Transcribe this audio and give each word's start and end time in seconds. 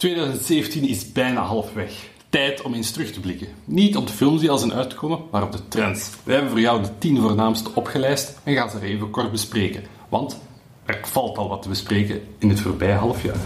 2017 0.00 0.88
is 0.88 1.12
bijna 1.12 1.42
halfweg. 1.42 2.08
Tijd 2.28 2.62
om 2.62 2.74
eens 2.74 2.90
terug 2.90 3.12
te 3.12 3.20
blikken. 3.20 3.48
Niet 3.64 3.96
op 3.96 4.06
de 4.06 4.12
films 4.12 4.40
die 4.40 4.50
al 4.50 4.58
zijn 4.58 4.72
uitgekomen, 4.72 5.20
maar 5.30 5.42
op 5.42 5.52
de 5.52 5.68
trends. 5.68 6.10
Wij 6.24 6.34
hebben 6.34 6.52
voor 6.52 6.60
jou 6.60 6.82
de 6.82 6.98
10 6.98 7.20
voornaamste 7.20 7.70
opgelijst 7.74 8.38
en 8.44 8.54
gaan 8.54 8.70
ze 8.70 8.76
er 8.76 8.82
even 8.82 9.10
kort 9.10 9.30
bespreken. 9.30 9.82
Want 10.08 10.40
er 10.84 10.98
valt 11.02 11.38
al 11.38 11.48
wat 11.48 11.62
te 11.62 11.68
bespreken 11.68 12.20
in 12.38 12.48
het 12.48 12.60
voorbije 12.60 12.94
halfjaar. 12.94 13.40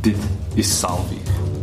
Dit 0.00 0.18
is 0.54 0.78
Salvier. 0.78 1.53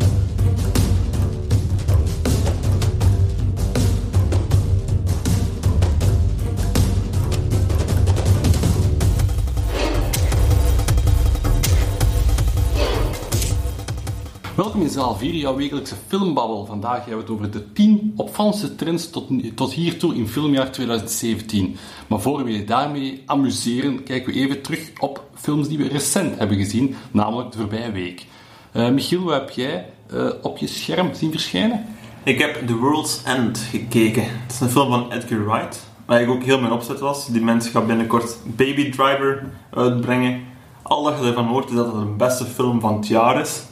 Welkom 14.62 14.82
in 14.82 14.90
zaal 14.90 15.16
4, 15.16 15.34
jouw 15.34 15.56
wekelijkse 15.56 15.96
filmbabbel. 16.08 16.66
Vandaag 16.66 17.06
hebben 17.06 17.16
we 17.16 17.22
het 17.22 17.30
over 17.32 17.52
de 17.52 17.72
10 17.74 18.14
opvallendste 18.16 18.76
trends 18.76 19.10
tot, 19.10 19.30
tot 19.56 19.74
hiertoe 19.74 20.16
in 20.16 20.28
filmjaar 20.28 20.72
2017. 20.72 21.78
Maar 22.08 22.22
voor 22.22 22.44
we 22.44 22.52
je 22.52 22.64
daarmee 22.64 23.24
amuseren, 23.26 24.04
kijken 24.04 24.34
we 24.34 24.40
even 24.40 24.62
terug 24.62 24.92
op 25.00 25.24
films 25.34 25.68
die 25.68 25.78
we 25.78 25.88
recent 25.88 26.38
hebben 26.38 26.58
gezien, 26.58 26.96
namelijk 27.12 27.52
de 27.52 27.58
voorbije 27.58 27.92
week. 27.92 28.26
Uh, 28.74 28.90
Michiel, 28.90 29.24
wat 29.24 29.34
heb 29.34 29.50
jij 29.50 29.86
uh, 30.14 30.30
op 30.42 30.58
je 30.58 30.68
scherm 30.68 31.14
zien 31.14 31.32
verschijnen? 31.32 31.86
Ik 32.24 32.40
heb 32.40 32.68
The 32.68 32.76
World's 32.76 33.24
End 33.24 33.58
gekeken. 33.58 34.24
Het 34.24 34.52
is 34.52 34.60
een 34.60 34.70
film 34.70 34.90
van 34.90 35.12
Edgar 35.12 35.46
Wright, 35.46 35.88
waar 36.06 36.22
ik 36.22 36.30
ook 36.30 36.44
heel 36.44 36.60
mijn 36.60 36.74
opzet 36.74 37.00
was. 37.00 37.28
Die 37.28 37.42
mens 37.42 37.70
gaat 37.70 37.88
binnenkort 37.88 38.38
Baby 38.46 38.90
Driver 38.90 39.52
uitbrengen. 39.70 40.42
Al 40.82 41.04
dat 41.04 41.20
je 41.20 41.26
ervan 41.26 41.48
hoort 41.48 41.70
is 41.70 41.76
dat 41.76 41.86
het 41.86 41.96
de 41.96 42.06
beste 42.18 42.46
film 42.46 42.80
van 42.80 42.96
het 42.96 43.08
jaar 43.08 43.42
is 43.42 43.70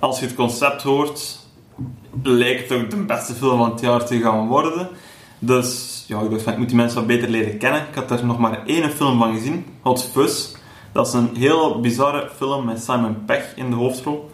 als 0.00 0.18
je 0.20 0.26
het 0.26 0.34
concept 0.34 0.82
hoort, 0.82 1.38
lijkt 2.22 2.68
het 2.68 2.82
ook 2.82 2.90
de 2.90 2.96
beste 2.96 3.34
film 3.34 3.58
van 3.58 3.70
het 3.70 3.80
jaar 3.80 4.04
te 4.04 4.20
gaan 4.20 4.46
worden. 4.46 4.88
Dus 5.38 6.04
ja, 6.06 6.20
ik 6.20 6.30
dacht 6.30 6.42
van, 6.42 6.52
ik 6.52 6.58
moet 6.58 6.68
die 6.68 6.76
mensen 6.76 6.98
wat 6.98 7.06
beter 7.06 7.28
leren 7.28 7.58
kennen. 7.58 7.80
Ik 7.80 7.94
had 7.94 8.10
er 8.10 8.26
nog 8.26 8.38
maar 8.38 8.66
één 8.66 8.90
film 8.90 9.18
van 9.18 9.34
gezien, 9.34 9.66
Hot 9.82 10.10
Fuzz. 10.12 10.54
Dat 10.92 11.06
is 11.06 11.12
een 11.12 11.36
heel 11.36 11.80
bizarre 11.80 12.30
film 12.36 12.64
met 12.64 12.82
Simon 12.82 13.24
Pegg 13.24 13.52
in 13.56 13.70
de 13.70 13.76
hoofdrol. 13.76 14.30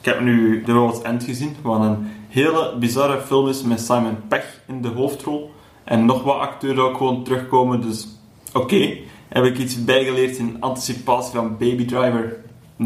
Ik 0.00 0.04
heb 0.04 0.20
nu 0.20 0.62
The 0.64 0.72
World's 0.72 1.02
End 1.02 1.24
gezien, 1.24 1.56
wat 1.62 1.80
een 1.80 2.10
hele 2.28 2.76
bizarre 2.78 3.20
film 3.20 3.48
is 3.48 3.62
met 3.62 3.80
Simon 3.80 4.16
Pegg 4.28 4.60
in 4.66 4.82
de 4.82 4.88
hoofdrol. 4.88 5.50
En 5.84 6.04
nog 6.04 6.22
wat 6.22 6.38
acteurs 6.38 6.78
ook 6.78 6.96
gewoon 6.96 7.24
terugkomen, 7.24 7.80
dus 7.80 8.08
oké. 8.52 8.96
Heb 9.28 9.44
ik 9.44 9.58
iets 9.58 9.84
bijgeleerd 9.84 10.36
in 10.36 10.56
anticipatie 10.60 11.34
van 11.34 11.56
Baby 11.58 11.84
Driver 11.84 12.36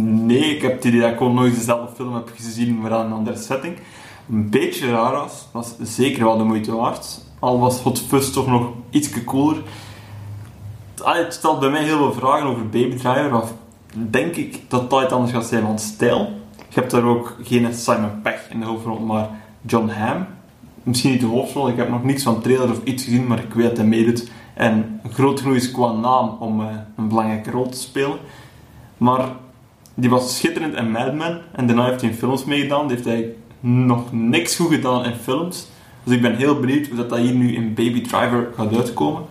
Nee, 0.01 0.55
ik 0.55 0.63
heb 0.63 0.73
het 0.73 0.85
idee 0.85 1.01
dat 1.01 1.11
ik 1.11 1.17
gewoon 1.17 1.35
nooit 1.35 1.55
dezelfde 1.55 1.95
film 1.95 2.15
heb 2.15 2.31
gezien, 2.35 2.81
maar 2.81 2.93
aan 2.93 3.07
een 3.07 3.13
andere 3.13 3.37
setting. 3.37 3.77
Een 4.31 4.51
beetje 4.51 4.91
raar 4.91 5.13
was, 5.13 5.49
was 5.53 5.75
zeker 5.81 6.25
wel 6.25 6.39
de 6.39 6.45
moeite 6.45 6.77
waard. 6.77 7.25
Al 7.39 7.59
was 7.59 7.81
Hot 7.81 8.01
Fuzz 8.01 8.31
toch 8.31 8.47
nog 8.47 8.71
iets 8.91 9.25
cooler. 9.25 9.63
Het 11.03 11.35
stelt 11.35 11.61
bij 11.61 11.71
mij 11.71 11.83
heel 11.83 11.97
veel 11.97 12.13
vragen 12.13 12.47
over 12.47 12.69
Baby 12.69 12.97
Driver, 12.97 13.43
of 13.43 13.53
denk 13.95 14.37
ik 14.37 14.61
dat 14.69 14.91
dat 14.91 15.13
anders 15.13 15.33
gaat 15.33 15.47
zijn 15.47 15.63
van 15.63 15.79
stijl. 15.79 16.19
Je 16.57 16.81
hebt 16.81 16.91
daar 16.91 17.05
ook 17.05 17.37
geen 17.43 17.75
Simon 17.75 18.23
Pegg 18.23 18.51
in 18.51 18.61
de 18.61 18.67
hoofdrol, 18.67 18.99
maar 18.99 19.31
John 19.67 19.89
Hamm. 19.89 20.27
Misschien 20.83 21.11
niet 21.11 21.21
de 21.21 21.27
hoofdrol, 21.27 21.69
ik 21.69 21.77
heb 21.77 21.89
nog 21.89 22.05
niets 22.05 22.23
van 22.23 22.41
trailer 22.41 22.71
of 22.71 22.85
iets 22.85 23.05
gezien, 23.05 23.27
maar 23.27 23.39
ik 23.39 23.55
weet 23.55 23.69
dat 23.69 23.77
hij 23.77 23.87
meedoet. 23.87 24.31
En 24.55 25.01
groot 25.11 25.41
genoeg 25.41 25.57
is 25.57 25.71
qua 25.71 25.93
naam 25.93 26.37
om 26.41 26.61
uh, 26.61 26.67
een 26.97 27.09
belangrijke 27.09 27.51
rol 27.51 27.69
te 27.69 27.79
spelen. 27.79 28.19
Maar 28.97 29.29
die 29.95 30.11
was 30.11 30.37
schitterend 30.37 30.75
in 30.75 30.91
Mad 30.91 31.15
Men. 31.15 31.41
En 31.53 31.67
daarna 31.67 31.85
heeft 31.85 32.01
hij 32.01 32.11
in 32.11 32.17
films 32.17 32.45
meegedaan. 32.45 32.87
Die 32.87 32.97
heeft 32.97 33.09
hij 33.09 33.35
nog 33.61 34.13
niks 34.13 34.57
goed 34.57 34.75
gedaan 34.75 35.05
in 35.05 35.15
films. 35.15 35.67
Dus 36.05 36.15
ik 36.15 36.23
ben 36.23 36.37
heel 36.37 36.61
benieuwd 36.61 36.87
hoe 36.87 37.07
dat 37.07 37.19
hier 37.19 37.35
nu 37.35 37.55
in 37.55 37.75
Baby 37.75 38.01
Driver 38.01 38.49
gaat 38.57 38.77
uitkomen. 38.77 39.23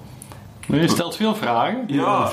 Je 0.67 0.87
stelt 0.87 1.15
veel 1.15 1.35
vragen. 1.35 1.83
Ja, 1.87 2.31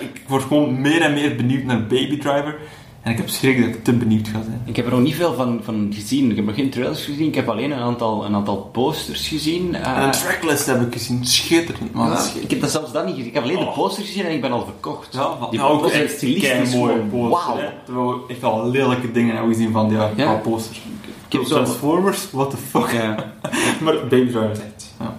ik 0.00 0.22
word 0.28 0.42
gewoon 0.42 0.80
meer 0.80 1.00
en 1.02 1.12
meer 1.12 1.36
benieuwd 1.36 1.64
naar 1.64 1.80
Baby 1.80 2.18
Driver. 2.18 2.56
En 3.02 3.10
ik 3.10 3.16
heb 3.16 3.28
schrik 3.28 3.60
dat 3.60 3.74
ik 3.74 3.84
te 3.84 3.92
benieuwd 3.92 4.28
ga 4.28 4.42
zijn. 4.42 4.62
Ik 4.64 4.76
heb 4.76 4.86
er 4.86 4.92
nog 4.92 5.00
niet 5.00 5.14
veel 5.14 5.34
van, 5.34 5.60
van 5.62 5.92
gezien. 5.94 6.30
Ik 6.30 6.36
heb 6.36 6.44
nog 6.44 6.54
geen 6.54 6.70
trailers 6.70 7.04
gezien. 7.04 7.26
Ik 7.26 7.34
heb 7.34 7.48
alleen 7.48 7.70
een 7.70 7.78
aantal, 7.78 8.24
een 8.24 8.34
aantal 8.34 8.56
posters 8.56 9.28
gezien. 9.28 9.74
Uh, 9.74 10.02
een 10.02 10.10
tracklist 10.10 10.66
heb 10.66 10.80
ik 10.80 10.92
gezien. 10.92 11.24
Schitterend, 11.24 11.92
man. 11.92 12.10
Ja, 12.10 12.26
ik 12.40 12.50
heb 12.50 12.60
dat 12.60 12.70
zelfs 12.70 12.92
dat 12.92 13.04
niet 13.04 13.14
gezien. 13.14 13.28
Ik 13.28 13.34
heb 13.34 13.42
alleen 13.42 13.58
de 13.58 13.64
oh. 13.64 13.74
posters 13.74 14.06
gezien 14.06 14.24
en 14.24 14.32
ik 14.32 14.40
ben 14.40 14.52
al 14.52 14.64
verkocht. 14.64 15.14
Ja, 15.14 15.48
die 15.50 15.62
ook 15.62 15.86
echt 15.86 16.16
stilistisch 16.16 16.74
mooie 16.74 16.98
posters. 16.98 17.44
Wauw. 17.44 17.58
Terwijl 17.84 18.08
we 18.08 18.32
echt 18.32 18.44
al 18.44 18.70
lelijke 18.70 19.12
dingen 19.12 19.34
hebben 19.34 19.54
gezien 19.54 19.72
van 19.72 19.88
die 19.88 19.98
ja. 20.16 20.34
posters. 20.34 20.80
Ik 21.26 21.32
heb 21.32 21.42
Transformers, 21.42 22.30
what 22.30 22.50
the 22.50 22.56
fuck. 22.56 22.90
Ja. 22.90 23.32
maar 23.82 23.94
Baby 23.94 24.30
Driver 24.30 24.50
is 24.50 24.58
echt... 24.58 24.94
Ja, 24.98 25.16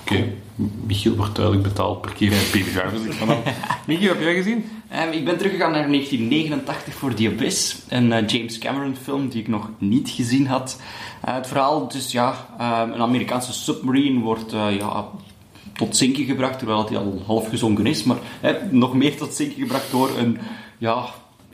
Oké. 0.00 0.24
Michiel 0.86 1.16
wordt 1.16 1.34
duidelijk 1.34 1.68
betaald 1.68 2.00
per 2.00 2.12
keer 2.12 2.32
in 2.32 2.38
Baby 2.52 2.70
Driver. 2.70 3.00
Michiel, 3.86 4.08
heb 4.08 4.20
jij 4.20 4.34
gezien? 4.34 4.64
Um, 4.92 5.12
ik 5.12 5.24
ben 5.24 5.36
teruggegaan 5.36 5.72
naar 5.72 5.86
1989 5.86 6.94
voor 6.94 7.14
The 7.14 7.28
Abyss, 7.28 7.76
een 7.88 8.06
uh, 8.06 8.26
James 8.26 8.58
Cameron 8.58 8.96
film 9.02 9.28
die 9.28 9.40
ik 9.40 9.48
nog 9.48 9.70
niet 9.78 10.08
gezien 10.10 10.46
had. 10.46 10.80
Uh, 11.28 11.34
het 11.34 11.46
verhaal, 11.46 11.88
dus 11.88 12.12
ja, 12.12 12.46
um, 12.60 12.92
een 12.92 13.00
Amerikaanse 13.00 13.52
submarine 13.52 14.20
wordt 14.20 14.52
uh, 14.52 14.76
ja, 14.78 15.08
tot 15.72 15.96
zinken 15.96 16.24
gebracht, 16.24 16.58
terwijl 16.58 16.88
hij 16.88 16.96
al 16.96 17.22
half 17.26 17.48
gezonken 17.48 17.86
is, 17.86 18.02
maar 18.02 18.18
nog 18.70 18.94
meer 18.94 19.16
tot 19.16 19.34
zinken 19.34 19.62
gebracht 19.62 19.90
door 19.90 20.18
een 20.18 20.38
ja, 20.78 21.04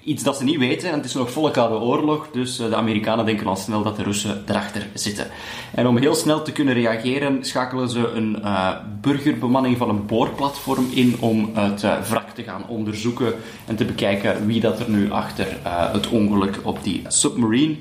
iets 0.04 0.22
dat 0.22 0.36
ze 0.36 0.44
niet 0.44 0.58
weten. 0.58 0.88
En 0.88 0.94
het 0.94 1.04
is 1.04 1.14
nog 1.14 1.30
volle 1.30 1.50
koude 1.50 1.84
oorlog, 1.84 2.28
dus 2.32 2.58
eh, 2.58 2.68
de 2.68 2.76
Amerikanen 2.76 3.24
denken 3.24 3.46
al 3.46 3.56
snel 3.56 3.82
dat 3.82 3.96
de 3.96 4.02
Russen 4.02 4.44
erachter 4.46 4.86
zitten. 4.94 5.26
En 5.74 5.86
om 5.86 5.96
heel 5.96 6.14
snel 6.14 6.42
te 6.42 6.52
kunnen 6.52 6.74
reageren, 6.74 7.44
schakelen 7.44 7.88
ze 7.88 8.08
een 8.08 8.38
uh, 8.42 8.70
burgerbemanning 9.00 9.76
van 9.76 9.88
een 9.88 10.06
boorplatform 10.06 10.86
in 10.94 11.16
om 11.20 11.50
het 11.54 11.82
uh, 11.82 12.00
wrak 12.00 12.30
te 12.30 12.42
gaan 12.42 12.66
onderzoeken 12.68 13.34
en 13.66 13.76
te 13.76 13.84
bekijken 13.84 14.46
wie 14.46 14.60
dat 14.60 14.80
er 14.80 14.90
nu 14.90 15.10
achter 15.10 15.46
het 15.92 16.08
ongeluk 16.08 16.60
op 16.62 16.82
die 16.82 17.02
submarine 17.08 17.76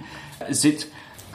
zit. 0.49 0.91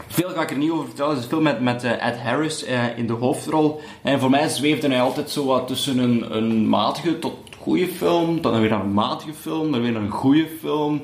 Veel 0.07 0.31
ga 0.31 0.43
ik 0.43 0.51
er 0.51 0.57
niet 0.57 0.71
over 0.71 0.87
vertellen. 0.87 1.11
Het 1.11 1.19
is 1.19 1.25
een 1.25 1.31
film 1.31 1.43
met, 1.43 1.61
met 1.61 1.85
Ed 1.85 2.19
Harris 2.19 2.65
in 2.97 3.07
de 3.07 3.13
hoofdrol. 3.13 3.81
En 4.03 4.21
voor 4.21 4.31
mij 4.31 4.49
zweefde 4.49 4.89
hij 4.89 5.01
altijd 5.01 5.31
zo 5.31 5.45
wat 5.45 5.67
tussen 5.67 5.99
een, 5.99 6.37
een 6.37 6.69
matige 6.69 7.19
tot 7.19 7.37
goede 7.65 7.89
film, 7.89 8.41
dan 8.41 8.61
weer 8.61 8.73
een 8.73 8.93
matige 8.93 9.33
film, 9.41 9.73
dan 9.73 9.81
weer 9.81 9.97
een 9.97 10.11
goede 10.11 10.47
film. 10.61 11.03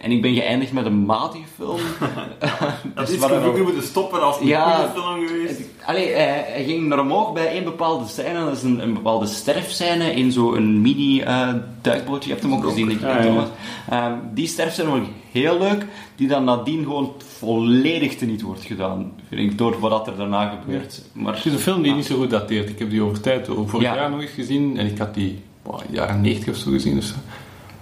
En 0.00 0.10
ik 0.10 0.22
ben 0.22 0.34
geëindigd 0.34 0.72
met 0.72 0.86
een 0.86 1.04
matige 1.04 1.44
film. 1.56 1.80
dat 2.94 3.08
is 3.08 3.18
waar 3.18 3.54
we 3.54 3.62
moeten 3.62 3.82
stoppen 3.82 4.22
als 4.22 4.40
een 4.40 4.46
ja, 4.46 4.74
goede 4.74 5.00
film 5.00 5.26
geweest. 5.26 5.60
Allee, 5.84 6.12
hij, 6.12 6.44
hij, 6.46 6.64
ging 6.64 6.86
naar 6.86 7.00
omhoog 7.00 7.32
bij 7.32 7.46
één 7.46 7.64
bepaalde 7.64 8.08
scène. 8.08 8.44
Dat 8.44 8.56
is 8.56 8.62
een, 8.62 8.82
een 8.82 8.94
bepaalde 8.94 9.26
sterfscène 9.26 10.14
in 10.14 10.32
zo'n 10.32 10.80
mini-duikbootje. 10.80 12.28
je 12.28 12.34
hebt 12.34 12.42
hem 12.42 12.54
ook 12.54 12.64
gezien, 12.64 12.88
denk 12.88 13.00
ik. 13.00 13.06
Ja, 13.06 13.46
ehm, 13.90 14.14
die 14.34 14.46
sterfscène 14.46 14.88
vond 14.88 15.06
ik 15.06 15.12
heel 15.30 15.58
leuk. 15.58 15.86
Die 16.16 16.28
dan 16.28 16.44
nadien 16.44 16.82
gewoon 16.82 17.12
volledig 17.38 18.16
teniet 18.16 18.42
wordt 18.42 18.64
gedaan. 18.64 19.12
Vind 19.28 19.50
ik, 19.52 19.58
door 19.58 19.80
wat 19.80 20.06
er 20.06 20.16
daarna 20.16 20.48
gebeurt. 20.48 21.02
Maar, 21.12 21.34
het 21.34 21.44
is 21.44 21.52
een 21.52 21.58
film 21.58 21.82
die 21.82 21.94
niet 21.94 22.06
zo 22.06 22.16
goed 22.16 22.30
dateert. 22.30 22.68
Ik 22.68 22.78
heb 22.78 22.90
die 22.90 23.02
over 23.02 23.20
tijd, 23.20 23.48
vorig 23.66 23.80
jaar 23.80 24.10
nog 24.10 24.20
eens 24.20 24.30
gezien. 24.30 24.78
En 24.78 24.86
ik 24.86 24.98
had 24.98 25.14
die 25.14 25.42
wow, 25.62 25.80
jaren 25.90 26.20
90 26.20 26.48
of 26.48 26.56
zo 26.56 26.70
gezien. 26.70 26.94
Dus, 26.94 27.14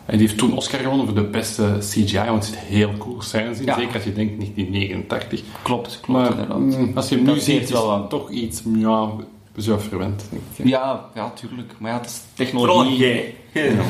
en 0.06 0.18
die 0.18 0.26
heeft 0.26 0.38
toen 0.38 0.56
Oscar 0.56 0.80
gewonnen 0.80 1.06
voor 1.06 1.14
de 1.14 1.24
beste 1.24 1.76
CGI, 1.78 2.24
want 2.24 2.42
er 2.42 2.48
zit 2.48 2.58
heel 2.58 2.90
cool 2.98 3.22
scènes 3.22 3.58
in. 3.58 3.64
Zeker 3.74 3.94
als 3.94 4.04
je 4.04 4.12
denkt 4.12 4.36
1989. 4.38 5.40
Klopt, 5.62 6.00
klopt 6.00 6.08
maar, 6.08 6.58
mm, 6.58 6.92
als 6.94 7.08
je 7.08 7.14
hem 7.14 7.24
nu 7.24 7.38
ziet, 7.38 7.62
is 7.62 7.70
wel 7.70 8.06
toch 8.08 8.30
iets 8.30 8.62
ja, 8.74 9.10
zo 9.56 9.78
verwend. 9.78 10.24
Denk 10.30 10.42
ik. 10.56 10.66
Ja, 10.66 11.04
ja, 11.14 11.30
tuurlijk. 11.30 11.72
Maar 11.78 11.90
ja, 11.90 11.98
het 11.98 12.06
is 12.06 12.20
technologie. 12.34 13.34
Ja. 13.52 13.62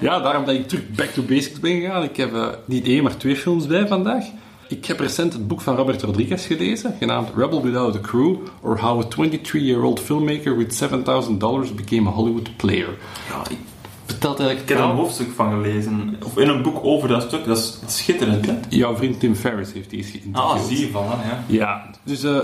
ja, 0.00 0.20
daarom 0.20 0.44
dat 0.44 0.54
ik 0.54 0.68
terug 0.68 0.90
back 0.90 1.08
to 1.08 1.22
basics 1.22 1.60
ben 1.60 1.80
gegaan. 1.80 2.02
Ik 2.02 2.16
heb 2.16 2.32
uh, 2.32 2.46
niet 2.64 2.86
één, 2.86 3.02
maar 3.02 3.16
twee 3.16 3.36
films 3.36 3.66
bij 3.66 3.86
vandaag. 3.86 4.24
Ik 4.68 4.86
heb 4.86 5.00
recent 5.00 5.32
het 5.32 5.48
boek 5.48 5.60
van 5.60 5.76
Robert 5.76 6.02
Rodriguez 6.02 6.46
gelezen, 6.46 6.94
genaamd 6.98 7.28
Rebel 7.36 7.62
Without 7.62 7.96
a 7.96 8.00
Crew, 8.00 8.36
or 8.60 8.80
How 8.80 9.02
a 9.02 9.04
23-year-old 9.04 10.00
filmmaker 10.00 10.56
with 10.56 10.82
$7,000 10.82 11.74
became 11.74 12.08
a 12.08 12.12
Hollywood 12.12 12.56
player. 12.56 12.98
Ja, 13.28 13.50
ik 13.50 13.58
vertelt 14.04 14.38
eigenlijk... 14.40 14.70
Ik 14.70 14.76
heb 14.76 14.84
er 14.84 14.90
een 14.90 14.96
hoofdstuk 14.96 15.30
van 15.34 15.50
gelezen, 15.50 16.16
of 16.24 16.38
in 16.38 16.48
een 16.48 16.62
boek 16.62 16.78
over 16.84 17.08
dat 17.08 17.22
stuk, 17.22 17.44
dat 17.44 17.58
is 17.58 17.78
schitterend, 17.86 18.46
hè? 18.46 18.54
Jouw 18.68 18.96
vriend 18.96 19.20
Tim 19.20 19.34
Ferriss 19.34 19.72
heeft 19.72 19.90
die 19.90 19.98
eens 19.98 20.10
geïnterviewd. 20.10 20.52
Ah, 20.52 20.64
zie 20.64 20.80
je 20.80 20.90
van, 20.90 21.04
ja. 21.04 21.44
Ja, 21.46 21.90
dus... 22.04 22.24
Uh, 22.24 22.38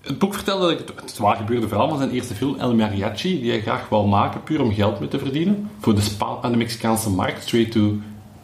het 0.00 0.18
boek 0.18 0.34
vertelde 0.34 0.66
dat 0.66 0.78
het, 0.78 1.00
het 1.00 1.18
waar 1.18 1.36
gebeurde 1.36 1.68
verhaal 1.68 1.88
van 1.88 1.98
zijn 1.98 2.10
eerste 2.10 2.34
film, 2.34 2.56
El 2.58 2.74
Mariachi, 2.74 3.40
die 3.40 3.50
hij 3.50 3.60
graag 3.60 3.88
wou 3.88 4.08
maken, 4.08 4.42
puur 4.42 4.60
om 4.60 4.74
geld 4.74 5.00
mee 5.00 5.08
te 5.08 5.18
verdienen. 5.18 5.70
Voor 5.80 5.94
de, 5.94 6.00
Spa 6.00 6.38
aan 6.42 6.50
de 6.50 6.58
Mexicaanse 6.58 7.10
markt, 7.10 7.42
straight 7.42 7.72
to 7.72 7.96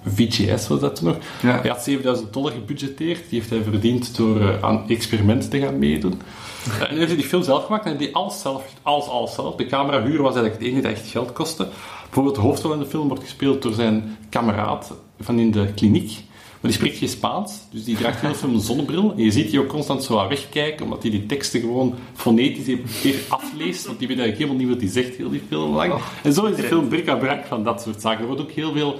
VGS 0.07 0.69
was 0.69 0.81
dat 0.81 0.97
toen 0.97 1.07
nog. 1.07 1.17
Ja. 1.43 1.61
Hij 1.61 1.71
had 1.71 1.83
7000 1.83 2.33
dollar 2.33 2.53
gebudgeteerd. 2.53 3.29
Die 3.29 3.39
heeft 3.39 3.51
hij 3.51 3.63
verdiend 3.63 4.17
door 4.17 4.41
uh, 4.41 4.63
aan 4.63 4.89
experimenten 4.89 5.51
te 5.51 5.59
gaan 5.59 5.79
meedoen. 5.79 6.21
Uh, 6.69 6.81
en 6.81 6.89
hij 6.89 6.99
heeft 6.99 7.15
die 7.15 7.25
film 7.25 7.43
zelf 7.43 7.65
gemaakt 7.65 7.85
en 7.85 7.97
die 7.97 8.15
alles 8.15 8.41
zelf, 8.41 8.65
alles, 8.83 9.07
alles 9.07 9.35
zelf. 9.35 9.55
De 9.55 9.67
camera 9.67 10.03
huur 10.03 10.23
was 10.23 10.35
eigenlijk 10.35 10.55
het 10.55 10.63
enige 10.63 10.83
dat 10.83 10.93
echt 10.93 11.11
geld 11.11 11.33
kostte. 11.33 11.69
Bijvoorbeeld 12.05 12.35
de 12.35 12.41
hoofdrol 12.41 12.73
in 12.73 12.79
de 12.79 12.87
film 12.87 13.09
wordt 13.09 13.23
gespeeld 13.23 13.63
door 13.63 13.73
zijn 13.73 14.17
kameraad 14.29 14.93
van 15.21 15.39
in 15.39 15.51
de 15.51 15.73
kliniek. 15.75 16.23
die 16.61 16.73
spreekt 16.73 16.99
geen 16.99 17.09
Spaans, 17.09 17.53
dus 17.71 17.85
die 17.85 17.97
draagt 17.97 18.21
heel 18.21 18.35
veel 18.35 18.49
een 18.49 18.61
zonnebril. 18.61 19.13
En 19.17 19.23
je 19.23 19.31
ziet 19.31 19.51
die 19.51 19.61
ook 19.61 19.69
constant 19.69 20.03
zo 20.03 20.19
aan 20.19 20.29
wegkijken, 20.29 20.85
omdat 20.85 21.03
hij 21.03 21.11
die 21.11 21.27
teksten 21.27 21.61
gewoon 21.61 21.95
fonetisch 22.15 22.67
weer 23.03 23.19
afleest. 23.29 23.87
Want 23.87 23.99
die 23.99 24.09
weet 24.09 24.19
eigenlijk 24.19 24.49
helemaal 24.49 24.57
niet 24.57 24.69
wat 24.69 24.93
hij 24.93 25.03
zegt, 25.03 25.17
heel 25.17 25.31
die 25.31 25.43
film 25.49 25.75
lang. 25.75 25.95
En 26.23 26.33
zo 26.33 26.45
is 26.45 26.57
die 26.57 26.65
film 26.65 26.89
bric-à-brac 26.89 27.45
van 27.47 27.65
dat 27.65 27.83
soort 27.83 28.01
zaken. 28.01 28.21
Er 28.21 28.27
wordt 28.27 28.43
ook 28.43 28.51
heel 28.51 28.73
veel 28.73 28.99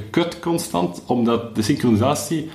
gekut 0.00 0.38
constant, 0.40 1.02
omdat 1.06 1.54
de 1.54 1.62
synchronisatie... 1.62 2.50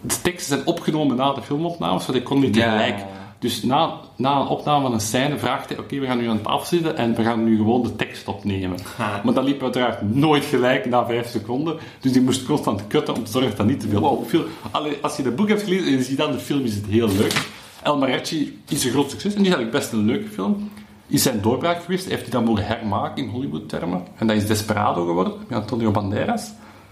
De 0.00 0.20
teksten 0.22 0.56
zijn 0.56 0.66
opgenomen 0.66 1.16
na 1.16 1.32
de 1.32 1.42
filmopnames, 1.42 2.04
zodat 2.04 2.20
ik 2.20 2.26
kon 2.26 2.40
niet 2.40 2.54
Ja. 2.54 2.62
tegelijk... 2.64 3.04
Dus 3.40 3.62
na, 3.62 3.92
na 4.16 4.40
een 4.40 4.46
opname 4.46 4.82
van 4.82 4.92
een 4.92 5.00
scène 5.00 5.38
vraagt 5.38 5.68
hij: 5.68 5.78
Oké, 5.78 5.98
we 5.98 6.06
gaan 6.06 6.18
nu 6.18 6.28
aan 6.28 6.40
tafel 6.40 6.64
zitten 6.66 6.96
en 6.96 7.14
we 7.14 7.22
gaan 7.22 7.44
nu 7.44 7.56
gewoon 7.56 7.82
de 7.82 7.96
tekst 7.96 8.28
opnemen. 8.28 8.78
Ha. 8.96 9.20
Maar 9.24 9.34
dat 9.34 9.44
liep 9.44 9.62
uiteraard 9.62 10.14
nooit 10.14 10.44
gelijk 10.44 10.86
na 10.86 11.06
vijf 11.06 11.28
seconden. 11.28 11.76
Dus 12.00 12.12
die 12.12 12.22
moest 12.22 12.44
constant 12.46 12.86
cutten 12.86 13.14
om 13.14 13.24
te 13.24 13.30
zorgen 13.30 13.50
dat 13.50 13.58
dat 13.58 13.66
niet 13.66 13.80
te 13.80 13.88
veel 13.88 14.02
opviel. 14.02 14.44
Allee, 14.70 14.98
als 15.02 15.16
je 15.16 15.22
het 15.22 15.36
boek 15.36 15.48
hebt 15.48 15.62
gelezen 15.62 15.86
en 15.86 15.92
je 15.92 16.02
ziet 16.02 16.16
dan 16.16 16.32
de 16.32 16.38
film, 16.38 16.64
is 16.64 16.74
het 16.74 16.86
heel 16.88 17.08
leuk. 17.08 17.46
El 17.82 17.98
Mariachi 17.98 18.60
is 18.68 18.84
een 18.84 18.90
groot 18.90 19.10
succes 19.10 19.34
en 19.34 19.42
die 19.42 19.48
is 19.50 19.54
eigenlijk 19.56 19.78
best 19.84 19.92
een 19.92 20.06
leuke 20.06 20.28
film. 20.28 20.70
Is 21.08 21.22
zijn 21.22 21.40
doorbraak 21.40 21.82
geweest, 21.82 22.08
heeft 22.08 22.22
hij 22.22 22.30
dan 22.30 22.44
mogen 22.44 22.66
hermaken 22.66 23.22
in 23.24 23.28
Hollywood-termen. 23.30 24.02
En 24.16 24.26
dat 24.26 24.36
is 24.36 24.46
Desperado 24.46 25.06
geworden, 25.06 25.32
met 25.48 25.58
Antonio 25.58 25.90
Banderas. 25.90 26.50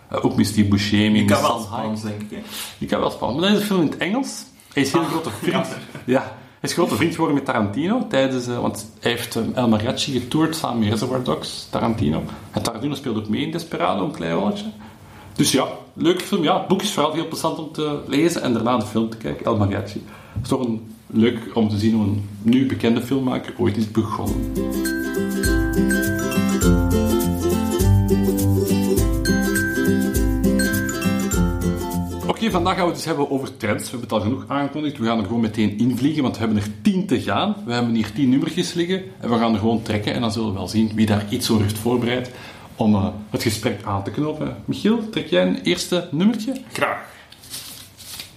Eh, 0.09 0.25
ook 0.25 0.33
Steve 0.41 0.69
Buscemi, 0.69 1.21
Ik 1.21 1.27
kan 1.27 1.43
wel 1.43 1.59
Spaans, 1.61 2.03
denk 2.03 2.21
ik. 2.21 2.31
hè. 2.31 2.37
die 2.79 2.89
kan 2.89 3.01
wel 3.01 3.11
spannend. 3.11 3.41
Maar 3.41 3.49
dat 3.51 3.59
is 3.59 3.63
een 3.69 3.75
film 3.75 3.85
in 3.87 3.91
het 3.91 4.01
Engels. 4.01 4.45
Hij 4.73 4.83
is 4.83 4.93
heel 4.93 5.01
Ah, 5.01 5.09
grote 5.09 5.31
vriend. 5.31 5.67
Ja. 6.05 6.21
Hij 6.61 6.69
is 6.71 6.73
grote 6.73 6.95
vriend 6.95 7.13
geworden 7.15 7.35
met 7.37 7.45
Tarantino 7.45 8.07
tijdens, 8.09 8.47
eh, 8.47 8.59
want 8.61 8.91
hij 9.01 9.11
heeft 9.11 9.37
eh, 9.37 9.43
El 9.55 9.69
Mariachi 9.69 10.13
getoerd 10.21 10.57
samen 10.57 10.79
met 10.79 10.89
Reservoir 10.89 11.23
Dogs, 11.23 11.67
Tarantino. 11.71 12.23
En 12.51 12.63
Tarantino 12.63 12.95
speelt 12.95 13.17
ook 13.17 13.29
mee 13.29 13.43
in 13.43 13.51
Desperado, 13.51 14.05
een 14.05 14.11
klein 14.11 14.33
rolletje. 14.33 14.67
Dus 15.35 15.53
ja, 15.53 15.67
leuke 15.93 16.25
film. 16.25 16.43
Ja, 16.43 16.59
het 16.59 16.69
boek 16.69 16.83
is 16.83 16.93
vooral 16.93 17.13
heel 17.13 17.29
plezant 17.29 17.59
om 17.59 17.73
te 17.73 18.01
lezen 18.07 18.43
en 18.43 18.53
daarna 18.53 18.77
de 18.79 18.87
film 18.87 19.09
te 19.11 19.17
kijken, 19.17 19.47
El 19.47 19.57
Mariachi. 19.57 20.05
Het 20.33 20.43
is 20.43 20.49
toch 20.49 20.61
een, 20.65 20.96
leuk 21.07 21.39
om 21.55 21.69
te 21.69 21.79
zien 21.79 21.95
hoe 21.95 22.05
een 22.05 22.29
nu 22.43 22.67
bekende 22.67 23.03
filmmaker 23.03 23.55
ooit 23.57 23.77
is 23.77 23.91
begonnen. 23.91 24.53
Oké, 32.27 32.51
vandaag 32.51 32.75
gaan 32.75 32.83
we 32.83 32.89
het 32.89 32.97
dus 32.97 33.05
hebben 33.05 33.31
over 33.31 33.57
trends. 33.57 33.85
We 33.85 33.91
hebben 33.91 34.09
het 34.09 34.13
al 34.13 34.21
genoeg 34.21 34.45
aangekondigd. 34.49 34.99
We 34.99 35.05
gaan 35.05 35.19
er 35.19 35.25
gewoon 35.25 35.41
meteen 35.41 35.79
invliegen, 35.79 36.23
want 36.23 36.35
we 36.35 36.45
hebben 36.45 36.63
er 36.63 36.69
tien 36.83 37.07
te 37.07 37.21
gaan. 37.21 37.57
We 37.65 37.73
hebben 37.73 37.95
hier 37.95 38.13
tien 38.13 38.29
nummertjes 38.29 38.73
liggen 38.73 39.03
en 39.21 39.31
we 39.31 39.37
gaan 39.39 39.53
er 39.53 39.59
gewoon 39.59 39.83
trekken. 39.83 40.15
En 40.15 40.21
dan 40.21 40.33
zullen 40.33 40.49
we 40.49 40.55
wel 40.55 40.69
zien 40.69 40.91
wie 40.95 41.07
daar 41.07 41.25
iets 41.29 41.51
over 41.51 41.63
heeft 41.63 41.79
voorbereid 41.79 42.31
om 42.77 42.95
eh, 42.95 43.09
het 43.31 43.43
gesprek 43.43 43.81
aan 43.85 44.05
te 44.05 44.11
knopen. 44.11 44.57
Michiel, 44.65 45.09
trek 45.11 45.27
jij 45.27 45.47
een 45.47 45.63
eerste 45.63 46.09
nummertje? 46.11 46.53
Graag. 46.73 47.16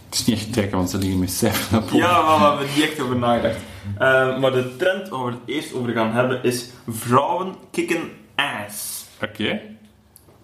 Het 0.10 0.20
is 0.20 0.26
niet 0.26 0.38
echt 0.38 0.54
trekken, 0.54 0.78
want 0.78 0.90
ze 0.90 0.98
liggen 0.98 1.20
met 1.20 1.32
cijfers 1.32 1.84
op. 1.84 1.90
Ja, 1.92 2.22
maar 2.22 2.38
we 2.40 2.46
hebben 2.46 2.68
niet 2.76 2.84
echt 2.84 3.00
over 3.02 3.16
nagedacht. 3.18 3.56
Eh, 3.98 4.40
maar 4.40 4.52
de 4.52 4.76
trend 4.76 5.10
waar 5.10 5.26
we 5.26 5.32
het 5.32 5.40
eerst 5.46 5.74
over 5.74 5.92
gaan 5.92 6.12
hebben 6.12 6.44
is 6.44 6.70
vrouwen 6.88 7.56
kicken 7.72 8.10
ass. 8.36 9.06
Oké. 9.24 9.60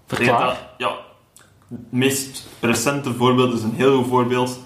Verklaar. 0.08 0.46
dat- 0.46 0.58
Ja. 0.78 0.96
Het 1.70 1.80
meest 1.92 2.48
recente 2.60 3.14
voorbeeld 3.14 3.54
is 3.54 3.62
een 3.64 3.74
heel 3.76 3.98
goed 3.98 4.08
voorbeeld. 4.08 4.60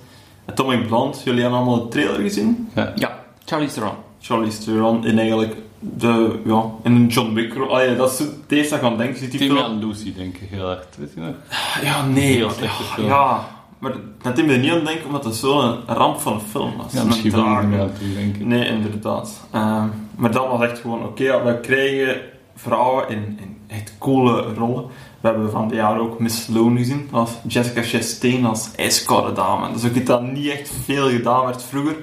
Atomic 0.46 0.88
Blonde, 0.88 1.18
jullie 1.24 1.42
hebben 1.42 1.60
allemaal 1.60 1.81
de 1.84 1.88
trailer 1.88 2.22
gezien? 2.22 2.69
Ja. 2.75 2.92
Ja, 2.96 3.24
Charlie 3.46 3.69
Theron. 3.69 3.94
Charlize 4.22 4.57
Theron 4.63 5.06
in 5.06 5.18
eigenlijk 5.19 5.56
de, 5.80 6.40
ja, 6.46 6.63
in 6.84 6.96
een 6.96 7.07
John 7.07 7.34
Wick 7.34 7.54
rol. 7.54 7.78
Ah 7.78 7.86
ja, 7.86 7.94
dat 7.94 8.12
is 8.12 8.19
het 8.19 8.30
eerste 8.48 8.69
dat 8.75 8.84
ik 8.84 8.92
aan 8.92 8.98
denk, 8.98 9.19
die 9.19 9.30
Timmy 9.30 9.60
aan 9.62 9.86
Lucy, 9.88 10.13
denk 10.13 10.38
ik 10.38 10.50
heel 10.50 10.66
hard. 10.66 10.98
Weet 10.98 11.12
je 11.16 11.19
nog? 11.19 11.36
Ja, 11.81 12.06
nee. 12.06 12.34
Heel 12.36 12.51
ja, 12.98 13.48
maar 13.80 13.92
dat 14.22 14.36
deed 14.36 14.46
me 14.46 14.54
er 14.54 14.60
niet 14.60 14.72
aan 14.72 14.86
denken, 14.86 15.06
omdat 15.06 15.24
het 15.24 15.36
zo'n 15.36 15.76
ramp 15.88 16.20
van 16.20 16.34
een 16.34 16.40
film 16.40 16.78
was. 16.78 16.94
Ja, 16.94 17.04
misschien 17.04 17.31
wel 17.31 17.46
niet 17.46 17.70
meer 17.70 17.80
aan 17.80 17.92
denken. 18.16 18.48
Nee, 18.48 18.66
inderdaad. 18.66 19.48
Ehm, 19.52 19.88
maar 20.16 20.31
dat 20.31 20.48
was 20.48 20.62
echt 20.62 20.80
gewoon, 20.80 21.04
oké, 21.04 21.44
we 21.44 21.60
krijgen 21.60 22.22
vrouwen 22.56 23.10
in, 23.10 23.40
in 23.42 23.58
echt 23.68 23.96
coole 23.98 24.42
rollen. 24.42 24.86
We 25.22 25.28
hebben 25.28 25.52
van 25.52 25.68
die 25.68 25.78
jaren 25.78 26.02
ook 26.02 26.20
Miss 26.20 26.44
Sloan 26.44 26.78
gezien, 26.78 27.08
als 27.12 27.31
Jessica 27.48 27.81
Chastain 27.81 28.46
als 28.46 28.70
ijskoude 28.76 29.34
dame. 29.34 29.72
Dus 29.74 29.86
ook 29.86 29.96
iets 29.96 30.06
dat 30.06 30.32
niet 30.32 30.48
echt 30.48 30.72
veel 30.84 31.10
gedaan 31.10 31.46
werd 31.46 31.64
vroeger. 31.64 31.96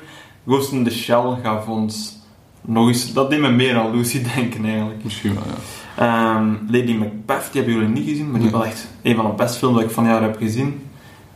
Ghost 0.46 0.72
in 0.72 0.84
the 0.84 0.90
Shell 0.90 1.36
gaf 1.42 1.68
ons 1.68 2.18
nog 2.60 2.88
eens, 2.88 3.12
dat 3.12 3.30
deed 3.30 3.40
me 3.40 3.50
meer 3.50 3.78
aan 3.78 3.96
Lucy 3.96 4.22
denken 4.34 4.64
eigenlijk. 4.64 5.04
Misschien 5.04 5.34
wel, 5.34 5.42
ja. 5.46 5.54
Ehm, 5.96 6.54
Lady 6.68 6.94
Macbeth, 6.94 7.52
die 7.52 7.62
hebben 7.62 7.80
jullie 7.80 7.88
niet 7.88 8.08
gezien, 8.08 8.30
maar 8.30 8.40
die 8.40 8.50
wel 8.50 8.64
echt 8.64 8.88
een 9.02 9.16
van 9.16 9.26
de 9.26 9.32
beste 9.32 9.58
films 9.58 9.74
dat 9.74 9.84
ik 9.84 9.90
van 9.90 10.04
jaar 10.04 10.22
heb 10.22 10.36
gezien. 10.36 10.85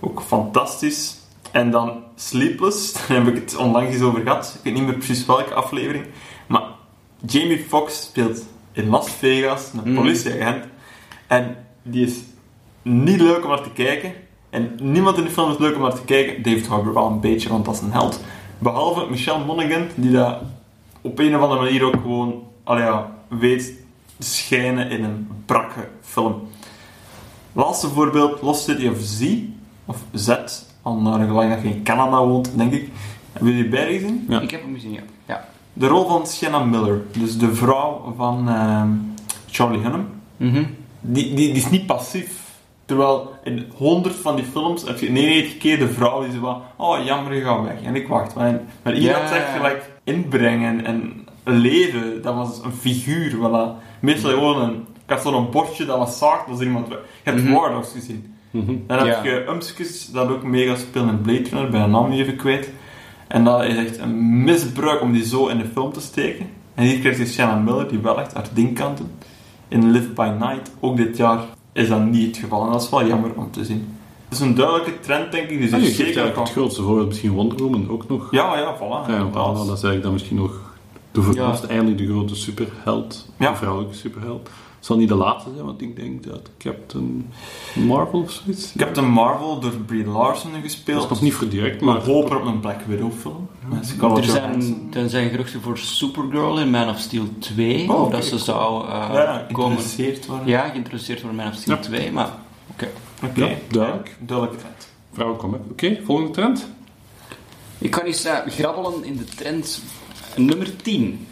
Ook 0.00 0.23
fantastisch. 0.23 1.19
En 1.50 1.70
dan 1.70 2.02
Sleepless, 2.17 2.93
daar 2.94 3.17
heb 3.17 3.26
ik 3.26 3.35
het 3.35 3.56
onlangs 3.56 3.93
eens 3.93 4.02
over 4.02 4.20
gehad. 4.20 4.55
Ik 4.56 4.64
weet 4.64 4.75
niet 4.75 4.82
meer 4.87 4.94
precies 4.99 5.26
welke 5.26 5.55
aflevering. 5.55 6.05
Maar 6.47 6.62
Jamie 7.26 7.64
Foxx 7.69 8.02
speelt 8.02 8.43
in 8.73 8.88
Las 8.88 9.11
Vegas 9.11 9.70
een 9.73 9.91
Mm. 9.91 9.94
politieagent. 9.97 10.64
En 11.26 11.56
die 11.82 12.06
is 12.06 12.14
niet 12.82 13.20
leuk 13.20 13.43
om 13.43 13.49
naar 13.49 13.62
te 13.62 13.70
kijken. 13.70 14.12
En 14.50 14.79
niemand 14.82 15.17
in 15.19 15.25
de 15.25 15.31
film 15.31 15.50
is 15.50 15.58
leuk 15.58 15.75
om 15.75 15.82
naar 15.82 15.94
te 15.94 16.05
kijken. 16.05 16.43
David 16.43 16.67
Harbour 16.67 16.94
wel 16.94 17.06
een 17.06 17.20
beetje, 17.20 17.49
want 17.49 17.64
dat 17.64 17.75
is 17.75 17.81
een 17.81 17.93
held. 17.93 18.20
Behalve 18.58 19.06
Michelle 19.11 19.44
Monaghan, 19.44 19.87
die 19.94 20.11
dat 20.11 20.37
op 21.00 21.19
een 21.19 21.37
of 21.37 21.43
andere 21.43 21.61
manier 21.61 21.85
ook 21.85 22.00
gewoon 22.02 22.43
ja, 22.64 23.11
weet 23.29 23.73
schijnen 24.19 24.91
in 24.91 25.05
een 25.05 25.29
brakke 25.47 25.88
film. 26.00 26.49
Laatste 27.52 27.88
voorbeeld, 27.88 28.43
Lost 28.43 28.64
City 28.64 28.87
of 28.88 28.97
Z, 29.00 29.35
of 29.91 30.03
Z, 30.13 30.37
al 30.83 30.97
naar 30.97 31.27
gelang 31.27 31.55
dat 31.55 31.63
je 31.63 31.69
in 31.69 31.83
Canada 31.83 32.25
woont, 32.27 32.51
denk 32.57 32.73
ik. 32.73 32.89
Hebben 33.33 33.53
jullie 33.53 33.71
bij 33.71 33.93
gezien? 33.93 34.27
Ja. 34.29 34.41
Ik 34.41 34.51
heb 34.51 34.63
hem 34.63 34.75
gezien, 34.75 34.93
ja. 34.93 35.01
ja. 35.27 35.49
De 35.73 35.87
rol 35.87 36.09
van 36.09 36.27
Sienna 36.27 36.59
Miller, 36.59 37.03
dus 37.13 37.39
de 37.39 37.55
vrouw 37.55 38.15
van 38.17 38.49
ehm, 38.49 38.89
Charlie 39.51 39.81
Hunnam, 39.81 40.07
Mhm. 40.37 40.63
die, 41.01 41.25
die, 41.35 41.35
die 41.35 41.53
is 41.63 41.71
niet 41.71 41.87
passief. 41.87 42.39
Terwijl 42.85 43.35
in 43.45 43.67
honderd 43.77 44.15
van 44.15 44.37
die 44.37 44.45
films 44.45 44.83
heb 44.85 44.99
je 44.99 45.11
99 45.11 45.59
keer 45.59 45.79
de 45.79 45.89
vrouw 45.89 46.23
die 46.23 46.33
zo 46.33 46.41
van, 46.41 46.63
oh 46.77 47.05
jammer, 47.05 47.35
je 47.35 47.43
gaat 47.43 47.63
weg. 47.65 47.83
En 47.83 47.95
ik 47.97 48.09
wacht. 48.09 48.35
Maar, 48.35 48.61
maar 48.83 48.93
hier 48.93 49.03
Ja. 49.11 49.19
had 49.19 49.29
ze 49.29 49.35
echt 49.35 49.57
gelijk 49.57 49.91
inbrengen 50.05 50.85
en 50.85 51.27
leven. 51.45 52.23
Dat 52.23 52.35
was 52.35 52.61
een 52.65 52.73
figuur. 52.73 53.33
Voilà. 53.37 53.83
Meestal 54.01 54.31
gewoon 54.31 54.63
een, 54.63 54.75
ik 55.07 55.11
had 55.15 55.23
zo'n 55.23 55.51
bordje 55.51 55.85
dat 55.85 55.99
was 55.99 56.19
zaakt 56.19 56.49
als 56.49 56.59
er 56.61 56.67
iemand 56.67 56.89
weg. 56.89 56.99
Je 57.25 57.31
hebt 57.31 57.43
Mhm. 57.43 57.53
War 57.53 57.73
Dogs 57.73 57.93
gezien. 57.93 58.30
Mhm. 58.50 58.73
Dan 58.87 58.99
heb 58.99 59.06
Ja. 59.06 59.31
je 59.31 59.47
Umskes, 59.49 60.11
dat 60.12 60.29
ook 60.29 60.43
mega 60.43 60.76
speelt 60.76 61.08
in 61.08 61.20
Blade 61.20 61.49
Runner, 61.50 61.70
bij 61.70 61.81
een 61.81 61.91
naam 61.91 62.11
niet 62.11 62.20
even 62.20 62.37
kwijt. 62.37 62.71
En 63.26 63.45
dat 63.45 63.64
is 63.64 63.76
echt 63.76 63.99
een 63.99 64.42
misbruik 64.45 65.00
om 65.00 65.12
die 65.12 65.25
zo 65.25 65.47
in 65.47 65.59
de 65.59 65.64
film 65.73 65.92
te 65.92 66.00
steken. 66.00 66.47
En 66.75 66.85
hier 66.85 66.99
krijg 66.99 67.19
je 67.19 67.26
Shannon 67.26 67.64
Miller, 67.64 67.88
die 67.88 67.99
wel 67.99 68.21
echt 68.21 68.35
haar 68.35 68.49
ding 68.54 68.75
kan 68.75 68.95
doen. 68.97 69.11
In 69.69 69.90
Live 69.90 70.09
by 70.09 70.30
Night, 70.38 70.71
ook 70.80 70.97
dit 70.97 71.16
jaar, 71.16 71.40
is 71.73 71.88
dat 71.88 72.04
niet 72.04 72.26
het 72.26 72.37
geval. 72.37 72.64
En 72.66 72.73
dat 72.73 72.83
is 72.83 72.90
wel 72.90 73.07
jammer 73.07 73.30
om 73.37 73.50
te 73.50 73.64
zien. 73.64 73.88
Het 74.28 74.38
is 74.38 74.45
een 74.45 74.54
duidelijke 74.54 75.00
trend, 75.00 75.33
denk 75.33 75.49
ik. 75.49 75.61
Dus 75.61 75.73
Ah, 75.73 75.78
ik 75.78 75.85
je 75.87 75.92
geeft 75.95 76.14
zeker 76.14 76.30
kan... 76.33 76.42
het 76.42 76.52
grootste 76.52 76.83
voorbeeld, 76.83 77.07
misschien 77.09 77.30
Wonder 77.30 77.59
Woman 77.59 77.90
ook 77.90 78.09
nog. 78.09 78.28
Ja, 78.30 78.57
ja, 78.59 78.76
voilà. 78.76 79.11
Ja, 79.11 79.28
voilà, 79.28 79.33
dat 79.33 79.62
is 79.64 79.66
eigenlijk 79.69 80.02
dan 80.02 80.12
misschien 80.12 80.37
nog 80.37 80.70
de 81.12 81.23
voornaamste, 81.23 81.67
eindelijk 81.67 81.99
de 81.99 82.07
grote 82.07 82.35
superheld, 82.35 83.29
Ja. 83.38 83.50
de 83.50 83.57
vrouwelijke 83.57 83.97
superheld. 83.97 84.49
Het 84.76 84.88
zal 84.88 84.99
niet 84.99 85.09
de 85.09 85.14
laatste 85.14 85.50
zijn, 85.55 85.64
want 85.67 85.81
ik 85.83 85.97
denk 85.97 86.25
dat 86.25 86.50
Captain 86.59 87.31
Marvel 87.75 88.21
of 88.21 88.31
zoiets. 88.31 88.73
Captain 88.76 89.09
Marvel 89.09 89.61
door 89.61 89.71
Brie 89.87 90.07
Larson 90.07 90.52
Dat 90.52 90.61
gespeeld. 90.62 91.02
is 91.02 91.09
nog 91.09 91.21
niet 91.23 91.35
voor 91.35 91.49
direct, 91.49 91.81
maar 91.81 92.00
hopen 92.05 92.37
op 92.37 92.45
een 92.47 92.61
Black 92.61 92.81
Widow 92.87 93.12
film. 93.12 93.49
Scarlett 93.81 94.25
Er 94.26 94.31
zijn, 94.33 94.88
er 94.93 95.11
zijn 95.11 95.31
geruchten 95.31 95.61
voor 95.61 95.79
Supergirl 95.79 96.59
in 96.61 96.71
Man 96.71 96.88
of 96.88 96.99
Steel 96.99 97.25
2. 97.38 97.88
Oh, 97.90 97.95
of 98.00 98.07
oké. 98.07 98.11
dat 98.17 98.25
ze 98.25 98.38
zou 98.38 98.85
eh, 98.88 98.90
Ja, 99.12 99.47
komen. 99.52 99.76
geïnteresseerd 99.76 100.26
worden. 100.26 100.47
Ja, 100.47 100.69
geïnteresseerd 100.69 101.21
voor 101.21 101.35
Man 101.35 101.47
of 101.49 101.55
Steel 101.55 101.75
Ja. 101.75 101.81
2, 101.81 102.12
maar 102.12 102.31
Oké. 102.75 102.88
Ja, 103.35 103.49
duidelijk. 103.71 104.17
Duidelijke 104.21 104.61
trend. 104.62 104.88
vrouwen 105.12 105.38
komen. 105.38 105.61
Oké, 105.71 105.99
volgende 106.05 106.31
trend. 106.31 106.67
ik 107.79 107.90
kan 107.90 108.05
eens 108.05 108.25
eh, 108.25 108.37
grabbelen 108.47 109.05
in 109.05 109.17
de 109.17 109.25
trend 109.25 109.83
nummer 110.37 110.77
10. 110.77 111.27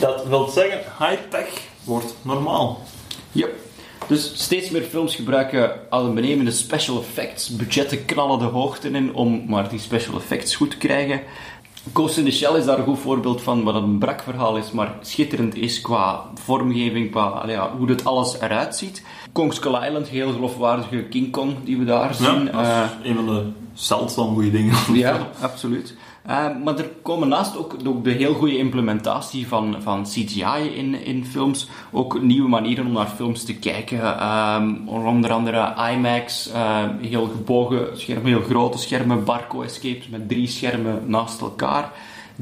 Dat 0.00 0.26
wil 0.26 0.48
zeggen, 0.48 0.80
high-tech 0.98 1.68
wordt 1.84 2.14
normaal. 2.22 2.82
Ja. 3.32 3.46
Dus 4.08 4.32
steeds 4.34 4.70
meer 4.70 4.82
films 4.82 5.14
gebruiken 5.14 5.80
adembenemende 5.90 6.50
special 6.50 6.98
effects. 7.00 7.48
Budgetten 7.48 8.04
knallen 8.04 8.38
de 8.38 8.44
hoogte 8.44 8.88
in 8.88 9.14
om 9.14 9.44
maar 9.46 9.68
die 9.68 9.78
special 9.78 10.16
effects 10.16 10.54
goed 10.56 10.70
te 10.70 10.76
krijgen. 10.76 11.20
Ghost 11.92 12.16
in 12.16 12.24
the 12.24 12.30
Shell 12.30 12.58
is 12.58 12.64
daar 12.64 12.78
een 12.78 12.84
goed 12.84 12.98
voorbeeld 12.98 13.42
van, 13.42 13.62
wat 13.62 13.74
een 13.74 13.98
brak 13.98 14.22
verhaal 14.22 14.56
is, 14.56 14.70
maar 14.70 14.94
schitterend 15.00 15.54
is 15.54 15.80
qua 15.80 16.30
vormgeving, 16.34 17.10
qua 17.10 17.42
ja, 17.46 17.76
hoe 17.76 17.86
dat 17.86 18.04
alles 18.04 18.40
eruit 18.40 18.76
ziet. 18.76 19.02
Kong 19.32 19.52
Skull 19.52 19.84
Island, 19.86 20.08
heel 20.08 20.32
geloofwaardige 20.32 21.02
King 21.02 21.30
Kong 21.30 21.54
die 21.64 21.78
we 21.78 21.84
daar 21.84 22.14
zien. 22.14 22.44
Ja, 22.44 22.82
Eh, 23.02 23.08
een 23.08 23.14
van 23.14 23.26
de 23.26 23.44
zeldzaam 23.72 24.34
goede 24.34 24.50
dingen. 24.50 24.74
ja, 24.94 25.28
absoluut. 25.40 25.94
Uh, 26.26 26.46
maar 26.64 26.78
er 26.78 26.88
komen 27.02 27.28
naast 27.28 27.56
ook, 27.56 27.76
ook 27.86 28.04
de 28.04 28.10
heel 28.10 28.34
goede 28.34 28.58
implementatie 28.58 29.48
van, 29.48 29.76
van 29.80 30.04
CGI 30.04 30.74
in, 30.74 31.04
in 31.04 31.24
films, 31.24 31.68
ook 31.92 32.22
nieuwe 32.22 32.48
manieren 32.48 32.86
om 32.86 32.92
naar 32.92 33.06
films 33.06 33.44
te 33.44 33.54
kijken. 33.54 34.28
Um, 34.28 34.88
onder 34.88 35.32
andere 35.32 35.74
IMAX, 35.92 36.50
uh, 36.52 36.84
heel 37.00 37.26
gebogen 37.26 37.86
schermen, 38.00 38.26
heel 38.26 38.42
grote 38.42 38.78
schermen, 38.78 39.24
Barco 39.24 39.62
Escapes 39.62 40.08
met 40.08 40.28
drie 40.28 40.46
schermen 40.46 41.02
naast 41.06 41.40
elkaar. 41.40 41.92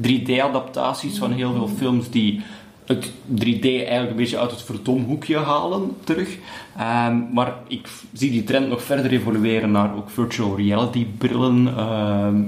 3D-adaptaties 0.01 1.17
van 1.17 1.31
heel 1.31 1.53
veel 1.53 1.69
films 1.77 2.09
die 2.09 2.41
het 2.85 3.11
3D 3.39 3.65
eigenlijk 3.65 4.09
een 4.09 4.15
beetje 4.15 4.39
uit 4.39 4.51
het 4.51 4.61
verdomhoekje 4.61 5.37
halen 5.37 5.95
terug. 6.03 6.37
Ehm, 6.77 7.33
maar 7.33 7.53
ik 7.67 7.87
zie 8.13 8.31
die 8.31 8.43
trend 8.43 8.67
nog 8.67 8.83
verder 8.83 9.11
evolueren 9.11 9.71
naar 9.71 9.95
ook 9.95 10.09
virtual 10.09 10.57
reality 10.57 11.07
brillen, 11.17 11.73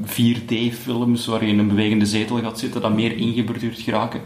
4D-films 0.06 1.22
ehm, 1.22 1.32
waar 1.32 1.46
je 1.46 1.52
in 1.52 1.60
een 1.60 1.68
bewegende 1.68 2.06
zetel 2.06 2.40
gaat 2.40 2.60
zitten, 2.60 2.82
dat 2.82 2.94
meer 2.94 3.18
ingeborduurd 3.18 3.80
geraken. 3.80 4.22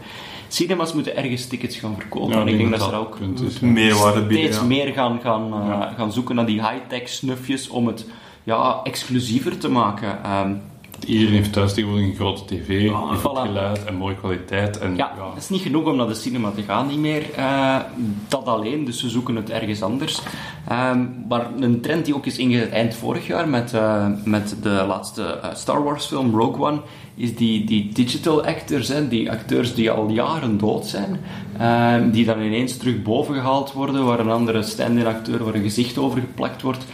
Cinemas 0.48 0.92
moeten 0.92 1.16
ergens 1.16 1.46
tickets 1.46 1.76
gaan 1.76 1.94
verkopen. 1.98 2.34
Ja, 2.34 2.40
en 2.40 2.48
ik 2.48 2.58
denk 2.58 2.70
dat, 2.70 2.82
ze 2.82 2.90
dat 2.90 3.00
ook 3.00 3.18
punt 3.18 3.40
is, 3.40 3.58
ja. 3.58 3.66
Meerwaarde 3.66 4.20
bieden, 4.20 4.38
steeds 4.38 4.56
ja. 4.56 4.64
meer 4.64 4.92
gaan, 4.92 5.20
gaan, 5.22 5.62
uh, 5.62 5.68
Ja. 5.68 5.92
gaan 5.96 6.12
zoeken 6.12 6.34
naar 6.34 6.46
die 6.46 6.60
high-tech 6.60 7.08
snufjes 7.08 7.68
om 7.68 7.86
het 7.86 8.06
ja, 8.44 8.80
exclusiever 8.82 9.58
te 9.58 9.68
maken. 9.68 10.24
Ehm, 10.24 10.54
Iedereen 11.06 11.34
heeft 11.34 11.52
thuis 11.52 11.74
tegenwoordig 11.74 12.06
een 12.08 12.14
grote 12.14 12.44
tv, 12.44 12.90
Ah, 12.90 13.08
goed 13.10 13.18
voilà. 13.18 13.46
geluid 13.46 13.84
en 13.84 13.94
mooie 13.94 14.14
kwaliteit. 14.14 14.78
En, 14.78 14.96
Ja, 14.96 15.12
ja, 15.16 15.28
dat 15.28 15.36
is 15.36 15.48
niet 15.48 15.60
genoeg 15.62 15.84
om 15.84 15.96
naar 15.96 16.06
de 16.06 16.14
cinema 16.14 16.50
te 16.50 16.62
gaan, 16.62 16.86
niet 16.86 16.98
meer. 16.98 17.22
eh, 17.36 17.76
dat 18.28 18.44
alleen, 18.44 18.84
dus 18.84 18.98
ze 18.98 19.08
zoeken 19.08 19.36
het 19.36 19.50
ergens 19.50 19.82
anders. 19.82 20.20
Ehm, 20.68 21.04
maar 21.28 21.46
een 21.60 21.80
trend 21.80 22.04
die 22.04 22.14
ook 22.14 22.26
is 22.26 22.38
ingezet 22.38 22.70
eind 22.70 22.94
vorig 22.94 23.26
jaar 23.26 23.48
met, 23.48 23.74
eh, 23.74 24.06
met 24.24 24.56
de 24.62 24.84
laatste 24.88 25.22
eh, 25.24 25.54
Star 25.54 25.82
Wars 25.82 26.06
film 26.06 26.34
Rogue 26.38 26.66
One, 26.66 26.80
is 27.14 27.34
die, 27.36 27.64
die 27.64 27.92
digital 27.92 28.44
actors, 28.44 28.88
hè, 28.88 29.08
die 29.08 29.30
acteurs 29.30 29.74
die 29.74 29.90
al 29.90 30.08
jaren 30.08 30.58
dood 30.58 30.86
zijn, 30.86 31.20
ehm, 31.58 32.10
die 32.10 32.24
dan 32.24 32.40
ineens 32.40 32.76
terug 32.76 33.02
boven 33.02 33.34
gehaald 33.34 33.72
worden, 33.72 34.04
waar 34.04 34.18
een 34.20 34.30
andere 34.30 34.62
stand-in 34.62 35.06
acteur, 35.06 35.44
waar 35.44 35.54
een 35.54 35.62
gezicht 35.62 35.98
over 35.98 36.20
geplakt 36.20 36.62
wordt 36.62 36.84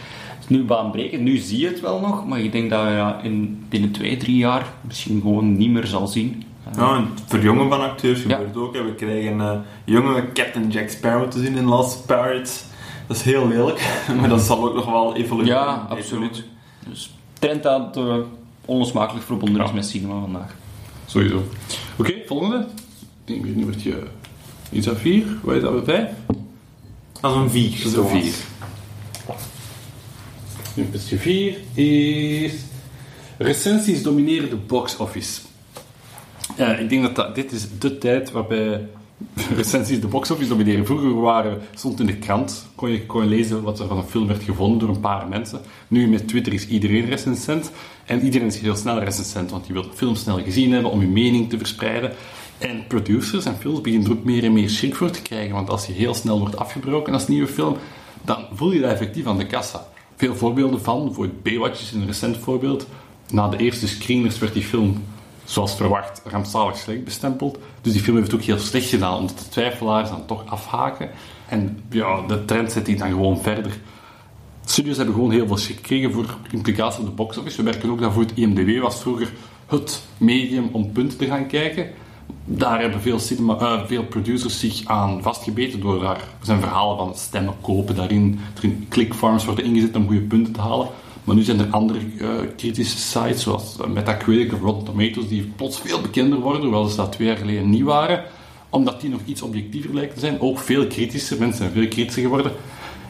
nu 0.49 0.63
baanbrekend. 0.63 1.21
Nu 1.21 1.37
zie 1.37 1.59
je 1.59 1.67
het 1.67 1.79
wel 1.79 1.99
nog, 1.99 2.27
maar 2.27 2.39
ik 2.39 2.51
denk 2.51 2.69
dat 2.69 2.81
je 2.81 3.13
in, 3.23 3.65
binnen 3.69 3.91
twee, 3.91 4.17
drie 4.17 4.37
jaar 4.37 4.65
misschien 4.81 5.21
gewoon 5.21 5.57
niet 5.57 5.69
meer 5.69 5.87
zal 5.87 6.07
zien. 6.07 6.43
Ja, 6.77 6.95
en 6.95 7.07
voor 7.25 7.39
jonge 7.39 7.63
gebeurt 7.63 8.01
het 8.01 8.27
ja. 8.27 8.39
ook. 8.55 8.73
We 8.73 8.93
krijgen 8.95 9.37
uh, 9.37 9.51
jonge 9.85 10.31
Captain 10.33 10.69
Jack 10.69 10.89
Sparrow 10.89 11.29
te 11.29 11.39
zien 11.39 11.55
in 11.55 11.65
Last 11.65 12.05
Pirates. 12.05 12.63
Dat 13.07 13.17
is 13.17 13.23
heel 13.23 13.47
lelijk, 13.47 13.99
maar 14.19 14.29
dat 14.29 14.41
zal 14.41 14.67
ook 14.67 14.75
nog 14.75 14.85
wel 14.85 15.15
evolueren. 15.15 15.55
Ja, 15.55 15.87
absoluut. 15.89 16.43
Dus 16.89 17.13
trend 17.39 17.63
dat 17.63 17.97
uh, 17.97 18.15
onlosmakelijk 18.65 19.25
verbonden 19.25 19.63
is 19.63 19.71
met 19.71 19.85
cinema 19.85 20.19
vandaag. 20.19 20.55
Sowieso. 21.05 21.43
Oké, 21.95 22.13
volgende. 22.25 22.57
Ik 23.25 23.33
denk 23.33 23.43
weer 23.43 23.55
nummertje... 23.55 24.03
Is 24.69 24.85
dat 24.85 24.97
4? 24.97 25.25
Wat 25.41 25.55
is 25.55 25.61
dat 25.61 25.85
bij 25.85 25.95
5? 25.95 26.09
Dat 27.21 27.31
is 27.31 27.37
een 27.37 27.49
vier. 27.49 27.69
Dat 27.83 28.11
is 28.11 28.25
een 28.25 28.33
Puntje 30.75 31.17
4 31.17 31.57
is... 31.73 32.53
Recensies 33.37 34.03
domineren 34.03 34.49
de 34.49 34.55
box 34.55 34.97
office. 34.97 35.41
Ik 36.79 36.89
denk 36.89 37.15
dat, 37.15 37.35
dit 37.35 37.51
is 37.51 37.67
de 37.79 37.97
tijd 37.97 38.31
waarbij 38.31 38.87
recensies 39.55 40.01
de 40.01 40.07
box 40.07 40.31
office 40.31 40.49
domineren. 40.49 40.85
Vroeger 40.85 41.21
waren, 41.21 41.61
stond 41.73 41.99
in 41.99 42.05
de 42.05 42.17
krant, 42.17 42.67
kon 42.75 42.89
je, 42.89 43.05
kon 43.05 43.27
lezen 43.27 43.61
wat 43.61 43.79
er 43.79 43.87
van 43.87 43.97
een 43.97 44.03
film 44.03 44.27
werd 44.27 44.43
gevonden 44.43 44.79
door 44.79 44.89
een 44.89 44.99
paar 44.99 45.27
mensen. 45.27 45.59
Nu 45.87 46.07
met 46.07 46.27
Twitter 46.27 46.53
is 46.53 46.67
iedereen 46.67 47.05
recensent. 47.05 47.71
En 48.05 48.21
iedereen 48.21 48.47
is 48.47 48.59
heel 48.59 48.75
snel 48.75 48.99
recensent, 48.99 49.51
want 49.51 49.67
je 49.67 49.73
wilt 49.73 49.95
film 49.95 50.15
snel 50.15 50.43
gezien 50.43 50.71
hebben 50.71 50.91
om 50.91 51.01
je 51.01 51.07
mening 51.07 51.49
te 51.49 51.57
verspreiden. 51.57 52.13
En 52.57 52.87
producers 52.87 53.45
en 53.45 53.55
films 53.55 53.81
beginnen 53.81 54.09
er 54.09 54.17
ook 54.17 54.23
meer 54.23 54.43
en 54.43 54.53
meer 54.53 54.69
schrik 54.69 54.95
voor 54.95 55.11
te 55.11 55.21
krijgen, 55.21 55.55
want 55.55 55.69
als 55.69 55.85
je 55.85 55.93
heel 55.93 56.13
snel 56.13 56.39
wordt 56.39 56.57
afgebroken 56.57 57.13
als 57.13 57.27
nieuwe 57.27 57.47
film, 57.47 57.77
dan 58.21 58.45
voel 58.53 58.71
je 58.71 58.79
dat 58.81 58.91
effectief 58.91 59.25
aan 59.25 59.37
de 59.37 59.47
kassa. 59.47 59.87
Veel 60.15 60.35
voorbeelden 60.35 60.81
van, 60.81 61.13
voor 61.13 61.29
Baywatch 61.43 61.81
is 61.81 61.91
een 61.91 62.05
recent 62.05 62.37
voorbeeld. 62.37 62.87
Na 63.31 63.47
de 63.47 63.57
eerste 63.57 63.87
screeners 63.87 64.39
werd 64.39 64.53
die 64.53 64.63
film, 64.63 65.03
zoals 65.43 65.75
verwacht, 65.75 66.21
rampzalig 66.25 66.77
slecht 66.77 67.03
bestempeld. 67.03 67.57
Dus 67.81 67.93
die 67.93 68.01
film 68.01 68.17
heeft 68.17 68.31
het 68.31 68.39
ook 68.39 68.45
heel 68.45 68.57
slecht 68.57 68.89
gedaan, 68.89 69.19
omdat 69.19 69.37
de 69.37 69.49
twijfelaars 69.49 70.09
dan 70.09 70.25
toch 70.25 70.45
afhaken. 70.45 71.09
En 71.49 71.83
ja, 71.89 72.21
de 72.27 72.45
trend 72.45 72.71
zet 72.71 72.85
die 72.85 72.95
dan 72.95 73.09
gewoon 73.09 73.41
verder. 73.41 73.77
Studios 74.65 74.97
hebben 74.97 75.15
gewoon 75.15 75.31
heel 75.31 75.47
veel 75.47 75.57
gekregen 75.57 76.11
voor 76.11 76.37
implicaties 76.51 76.99
op 76.99 77.05
de 77.05 77.11
box 77.11 77.37
office. 77.37 77.57
We 77.57 77.63
merken 77.63 77.89
ook 77.89 78.01
dat 78.01 78.13
voor 78.13 78.21
het 78.21 78.35
IMDb 78.35 78.79
was 78.79 79.01
vroeger 79.01 79.31
het 79.65 80.03
medium 80.17 80.69
om 80.71 80.91
punten 80.91 81.17
te 81.17 81.25
gaan 81.25 81.47
kijken. 81.47 81.89
Daar 82.45 82.81
hebben 82.81 83.01
veel, 83.01 83.19
cinema, 83.19 83.57
eh, 83.57 83.85
veel 83.85 84.03
producers 84.03 84.59
zich 84.59 84.85
aan 84.85 85.21
vastgebeten 85.21 85.79
door 85.79 85.99
daar 85.99 86.23
zijn 86.41 86.59
verhalen 86.59 86.97
van 86.97 87.15
stemmen 87.15 87.53
kopen 87.61 87.95
daarin. 87.95 88.39
Erin 88.57 88.85
clickfarms 88.89 89.45
worden 89.45 89.65
ingezet 89.65 89.95
om 89.95 90.05
goede 90.05 90.21
punten 90.21 90.53
te 90.53 90.61
halen. 90.61 90.87
Maar 91.23 91.35
nu 91.35 91.41
zijn 91.41 91.59
er 91.59 91.67
andere 91.69 91.99
eh, 92.19 92.29
kritische 92.57 92.97
sites 92.97 93.41
zoals 93.41 93.77
eh, 93.79 93.87
Metacritic 93.87 94.53
of 94.53 94.61
Rotten 94.61 94.85
Tomatoes 94.85 95.27
die 95.27 95.51
plots 95.55 95.79
veel 95.79 96.01
bekender 96.01 96.39
worden, 96.39 96.61
hoewel 96.61 96.87
ze 96.87 96.95
dat 96.95 97.11
twee 97.11 97.27
jaar 97.27 97.37
geleden 97.37 97.69
niet 97.69 97.83
waren. 97.83 98.23
Omdat 98.69 99.01
die 99.01 99.09
nog 99.09 99.19
iets 99.25 99.41
objectiever 99.41 99.93
lijken 99.93 100.13
te 100.13 100.19
zijn. 100.19 100.39
Ook 100.39 100.59
veel 100.59 100.87
kritischer. 100.87 101.39
Mensen 101.39 101.57
zijn 101.57 101.71
veel 101.71 101.87
kritischer 101.87 102.23
geworden. 102.23 102.51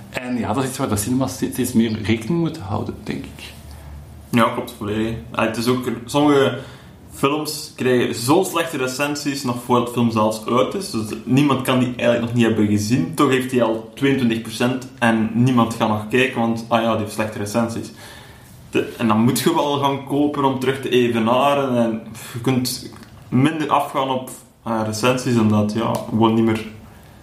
En 0.10 0.38
ja, 0.38 0.54
dat 0.54 0.64
is 0.64 0.70
iets 0.70 0.78
waar 0.78 0.90
de 0.90 0.96
cinema 0.96 1.28
steeds 1.28 1.54
steeds 1.54 1.74
meer 1.74 2.02
rekening 2.02 2.40
moet 2.40 2.58
houden, 2.58 2.96
denk 3.04 3.24
ik. 3.24 3.54
Ja, 4.30 4.44
klopt 4.44 4.74
volledig. 4.78 5.16
Ah, 5.32 5.46
het 5.46 5.58
is 5.58 5.68
ook, 5.68 5.92
sommige 6.06 6.60
films 7.16 7.74
krijgen 7.76 8.16
zo 8.16 8.44
slechte 8.44 8.78
recensies 8.78 9.44
nog 9.44 9.64
voordat 9.64 9.88
de 9.88 9.94
film 9.94 10.12
zelfs 10.12 10.46
uit 10.46 10.74
is. 10.74 10.92
Dus 10.92 11.06
niemand 11.24 11.62
kan 11.62 11.80
die 11.80 11.94
eigenlijk 11.96 12.22
nog 12.22 12.34
niet 12.34 12.46
hebben 12.46 12.68
gezien. 12.68 13.14
Toch 13.14 13.30
heeft 13.30 13.52
hij 13.52 13.64
al 13.64 13.94
22% 14.04 14.66
en 15.00 15.30
niemand 15.34 15.74
gaat 15.74 15.90
nog 15.90 16.08
kijken, 16.08 16.40
want 16.40 16.66
ah 16.68 16.82
ja, 16.82 16.92
die 16.92 17.00
heeft 17.00 17.14
slechte 17.14 17.38
recensies. 17.38 17.92
En 18.98 19.08
dan 19.08 19.20
moet 19.20 19.40
je 19.40 19.54
wel 19.54 19.80
gaan 19.80 20.06
kopen 20.06 20.44
om 20.44 20.60
terug 20.60 20.82
te 20.82 20.90
evenaren. 20.90 21.78
En 21.78 22.02
je 22.34 22.42
kunt 22.42 22.92
minder 23.30 23.70
afgaan 23.70 24.10
op 24.10 24.30
eh, 24.64 24.82
recensies, 24.86 25.38
omdat 25.38 25.74
ja, 25.74 25.92
gewoon 26.10 26.34
niet 26.34 26.44
meer 26.44 26.66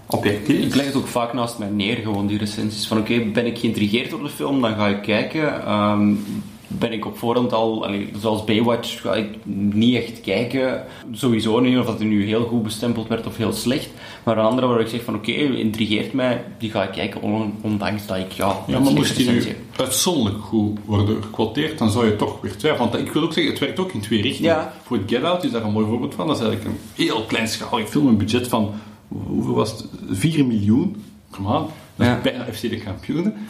objectief. 0.07 0.65
Ik 0.65 0.75
leg 0.75 0.87
het 0.87 0.97
ook 0.97 1.07
vaak 1.07 1.33
naast 1.33 1.59
mij 1.59 1.69
neer, 1.69 1.97
gewoon 1.97 2.27
die 2.27 2.39
recensies. 2.39 2.87
Van 2.87 2.99
oké, 2.99 3.25
ben 3.33 3.47
ik 3.47 3.59
geïntrigeerd 3.59 4.11
door 4.11 4.23
de 4.23 4.29
film, 4.29 4.61
dan 4.61 4.75
ga 4.75 4.89
ik 4.89 5.03
kijken. 5.03 5.65
Ehm, 5.65 6.15
ben 6.79 6.93
ik 6.93 7.07
op 7.07 7.19
voorhand 7.19 7.53
al, 7.53 7.87
zoals 8.21 8.45
Baywatch, 8.45 9.01
ga 9.01 9.15
ik 9.15 9.27
niet 9.73 9.95
echt 9.97 10.21
kijken. 10.21 10.85
Sowieso 11.13 11.61
niet 11.61 11.79
of 11.79 11.87
dat 11.87 12.01
er 12.01 12.07
nu 12.07 12.25
heel 12.27 12.45
goed 12.45 12.63
bestempeld 12.63 13.09
werd 13.09 13.27
of 13.27 13.37
heel 13.37 13.53
slecht. 13.53 13.91
Maar 14.25 14.39
een 14.39 14.45
andere 14.45 14.67
waar 14.67 14.81
ik 14.81 14.87
zeg 14.89 15.03
van 15.05 15.15
oké, 15.15 15.31
intrigeert 15.33 16.13
mij, 16.13 16.45
die 16.59 16.71
ga 16.71 16.83
ik 16.83 16.91
kijken, 16.93 17.23
on- 17.23 17.55
ondanks 17.61 18.07
dat 18.07 18.17
ik 18.17 18.33
ja, 18.33 18.57
Ja, 18.67 18.79
maar 18.79 18.93
moest 18.93 19.17
die 19.17 19.31
nu 19.31 19.43
uitzonderlijk 19.77 20.45
goed 20.45 20.79
worden 20.85 21.23
gequoteerd, 21.23 21.79
dan 21.79 21.91
zou 21.91 22.07
je 22.07 22.17
toch 22.17 22.41
weer 22.41 22.57
twijfelen. 22.57 22.91
Want 22.91 23.07
ik 23.07 23.13
wil 23.13 23.23
ook 23.23 23.33
zeggen, 23.33 23.53
het 23.53 23.61
werkt 23.63 23.79
ook 23.79 23.93
in 23.93 24.01
twee 24.01 24.23
richtingen. 24.23 24.51
Ja. 24.51 24.73
Voor 24.83 24.97
het 24.97 25.11
Get 25.11 25.25
Out 25.25 25.45
is 25.45 25.51
daar 25.51 25.63
een 25.65 25.73
mooi 25.73 25.87
voorbeeld 25.87 26.15
van. 26.15 26.27
Dat 26.27 26.37
is 26.37 26.43
eigenlijk 26.43 26.75
een 26.75 27.05
heel 27.05 27.23
kleinschalige 27.25 27.87
film, 27.89 28.07
een 28.07 28.17
budget 28.17 28.49
van, 28.49 28.71
hoeveel 29.09 29.55
was 29.55 29.71
het? 29.71 29.85
4 30.11 30.47
miljoen. 30.47 31.03
Kom 31.31 31.47
aan. 31.49 31.67
Dat 31.97 32.07
is 32.07 32.13
Ja. 32.13 32.21
bijna 32.23 32.45
FC 32.53 32.61
de 32.61 32.77
kampioenen. 32.77 33.35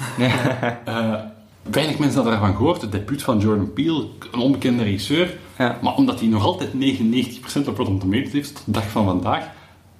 Eh, 0.84 1.14
weinig 1.62 1.98
mensen 1.98 2.14
hadden 2.16 2.32
daarvan 2.38 2.56
gehoord. 2.56 2.80
Het 2.80 2.92
debuut 2.92 3.22
van 3.22 3.38
Jordan 3.38 3.72
Peele, 3.72 4.06
een 4.32 4.40
onbekende 4.40 4.82
regisseur. 4.82 5.38
Ja. 5.58 5.78
Maar 5.82 5.94
omdat 5.94 6.20
hij 6.20 6.28
nog 6.28 6.44
altijd 6.44 6.70
99% 6.72 7.68
op 7.68 7.76
Rotten 7.76 7.98
Tomatoes 7.98 8.32
heeft, 8.32 8.54
tot 8.54 8.64
de 8.64 8.70
dag 8.72 8.88
van 8.90 9.04
vandaag, 9.04 9.48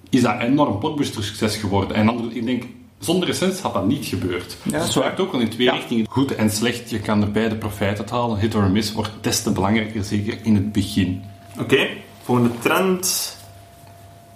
is 0.09 0.21
dat 0.21 0.33
een 0.33 0.41
enorm 0.41 0.79
blockbuster 0.79 1.23
succes 1.23 1.55
geworden. 1.55 1.95
En 1.95 2.05
dan, 2.05 2.31
ik 2.33 2.45
denk, 2.45 2.63
zonder 2.99 3.27
recensies 3.27 3.61
had 3.61 3.73
dat 3.73 3.87
niet 3.87 4.05
gebeurd. 4.05 4.57
dat 4.63 4.81
is 4.81 4.85
het 4.87 5.03
werkt 5.03 5.19
ook 5.19 5.31
wel 5.31 5.41
in 5.41 5.49
twee 5.49 5.65
Ja. 5.67 5.73
richtingen. 5.73 6.05
Goed 6.09 6.35
en 6.35 6.49
slecht, 6.49 6.89
je 6.89 6.99
kan 6.99 7.21
er 7.21 7.31
beide 7.31 7.55
profijt 7.55 7.99
uit 7.99 8.09
halen. 8.09 8.39
Hit 8.39 8.55
or 8.55 8.69
miss 8.69 8.93
wordt 8.93 9.11
des 9.21 9.43
te 9.43 9.51
belangrijker, 9.51 10.03
zeker 10.03 10.37
in 10.43 10.55
het 10.55 10.71
begin. 10.71 11.21
Oké, 11.59 11.87
volgende 12.23 12.51
trend. 12.59 13.37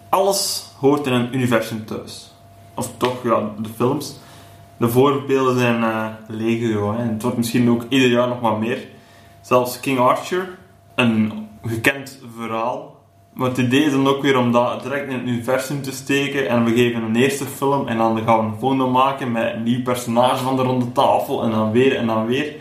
Alles 0.10 0.66
hoort 0.80 1.06
in 1.08 1.14
een 1.14 1.36
universum 1.36 1.86
thuis. 1.86 2.32
Of 2.74 2.92
toch, 2.98 3.24
ja, 3.24 3.52
de 3.62 3.70
films. 3.76 4.16
De 4.78 4.90
voorbeelden 4.90 5.60
zijn 5.60 5.84
eh 5.84 6.06
legio. 6.28 6.94
Hè. 6.94 6.98
En 7.02 7.10
het 7.10 7.22
wordt 7.22 7.38
misschien 7.38 7.70
ook 7.70 7.86
ieder 7.90 8.10
jaar 8.10 8.28
nog 8.28 8.40
wat 8.40 8.60
meer. 8.60 8.88
Zelfs 9.42 9.80
King 9.80 10.00
Archer, 10.00 10.58
een 10.96 11.48
gekend 11.62 12.20
verhaal. 12.38 12.96
Maar 13.34 13.50
het 13.50 13.58
idee 13.58 13.84
is 13.84 13.92
dan 13.92 14.08
ook 14.08 14.22
weer 14.22 14.38
om 14.38 14.52
dat 14.52 14.84
direct 14.84 15.10
in 15.10 15.18
het 15.18 15.28
universum 15.28 15.82
te 15.82 15.92
steken. 15.92 16.50
En 16.50 16.64
we 16.64 16.72
geven 16.72 17.04
een 17.04 17.16
eerste 17.16 17.46
film 17.46 17.88
en 17.88 17.98
dan 17.98 18.22
gaan 18.24 18.40
we 18.40 18.46
een 18.46 18.60
volgende 18.60 18.86
maken 18.86 19.32
met 19.32 19.54
een 19.54 19.64
nieuw 19.64 19.82
personage 19.82 20.44
van 20.44 20.56
de 20.56 20.62
ronde 20.62 20.92
tafel. 20.92 21.44
En 21.44 21.52
dan 21.52 21.72
weer 21.72 21.96
en 21.96 22.08
dan 22.08 22.26
weer. 22.26 22.56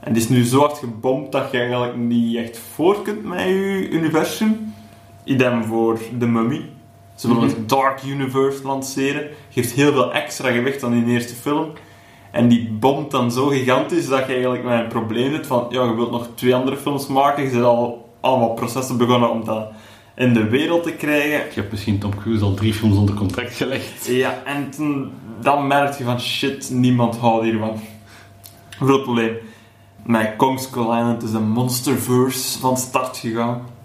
En 0.00 0.08
het 0.08 0.16
is 0.16 0.28
nu 0.28 0.44
zo 0.44 0.58
hard 0.58 0.78
gebomd 0.78 1.32
dat 1.32 1.50
je 1.50 1.58
eigenlijk 1.58 1.96
niet 1.96 2.36
echt 2.36 2.58
voor 2.58 3.02
kunt 3.02 3.24
met 3.24 3.40
je 3.40 3.88
universum. 3.90 4.74
Idem 5.24 5.64
voor 5.64 5.98
The 6.18 6.26
Mummy. 6.26 6.68
Ze 7.20 7.28
willen 7.28 7.42
het 7.42 7.68
Dark 7.68 8.02
Universe 8.02 8.62
lanceren. 8.62 9.28
Geeft 9.50 9.72
heel 9.72 9.92
veel 9.92 10.12
extra 10.12 10.50
gewicht 10.50 10.82
aan 10.82 11.04
die 11.04 11.14
eerste 11.14 11.34
film. 11.34 11.72
En 12.30 12.48
die 12.48 12.70
bomt 12.70 13.10
dan 13.10 13.32
zo 13.32 13.46
gigantisch 13.46 14.08
dat 14.08 14.26
je 14.26 14.32
eigenlijk 14.32 14.64
met 14.64 14.80
een 14.80 14.88
probleem 14.88 15.32
zit 15.32 15.46
van... 15.46 15.66
Ja, 15.70 15.84
je 15.84 15.94
wilt 15.94 16.10
nog 16.10 16.28
twee 16.34 16.54
andere 16.54 16.76
films 16.76 17.06
maken. 17.06 17.42
Je 17.42 17.50
zit 17.50 17.62
al 17.62 18.10
allemaal 18.20 18.54
processen 18.54 18.96
begonnen 18.96 19.30
om 19.30 19.44
dat 19.44 19.68
in 20.16 20.32
de 20.32 20.48
wereld 20.48 20.82
te 20.82 20.92
krijgen. 20.92 21.38
Je 21.38 21.60
hebt 21.60 21.70
misschien 21.70 21.98
Tom 21.98 22.16
Cruise 22.16 22.44
al 22.44 22.54
drie 22.54 22.74
films 22.74 22.96
onder 22.96 23.14
contract 23.14 23.54
gelegd. 23.54 24.06
Ja, 24.06 24.42
en 24.44 24.70
toen, 24.70 25.12
dan 25.40 25.66
merk 25.66 25.98
je 25.98 26.04
van 26.04 26.20
shit, 26.20 26.70
niemand 26.72 27.16
houdt 27.16 27.44
hiervan. 27.44 27.80
Groot 28.70 29.02
probleem. 29.02 29.36
Met 30.02 30.36
Kong 30.36 30.60
Skull 30.60 30.82
Island 30.82 31.22
is 31.22 31.32
een 31.32 31.50
monsterverse 31.50 32.58
van 32.58 32.76
start 32.76 33.16
gegaan. 33.16 33.78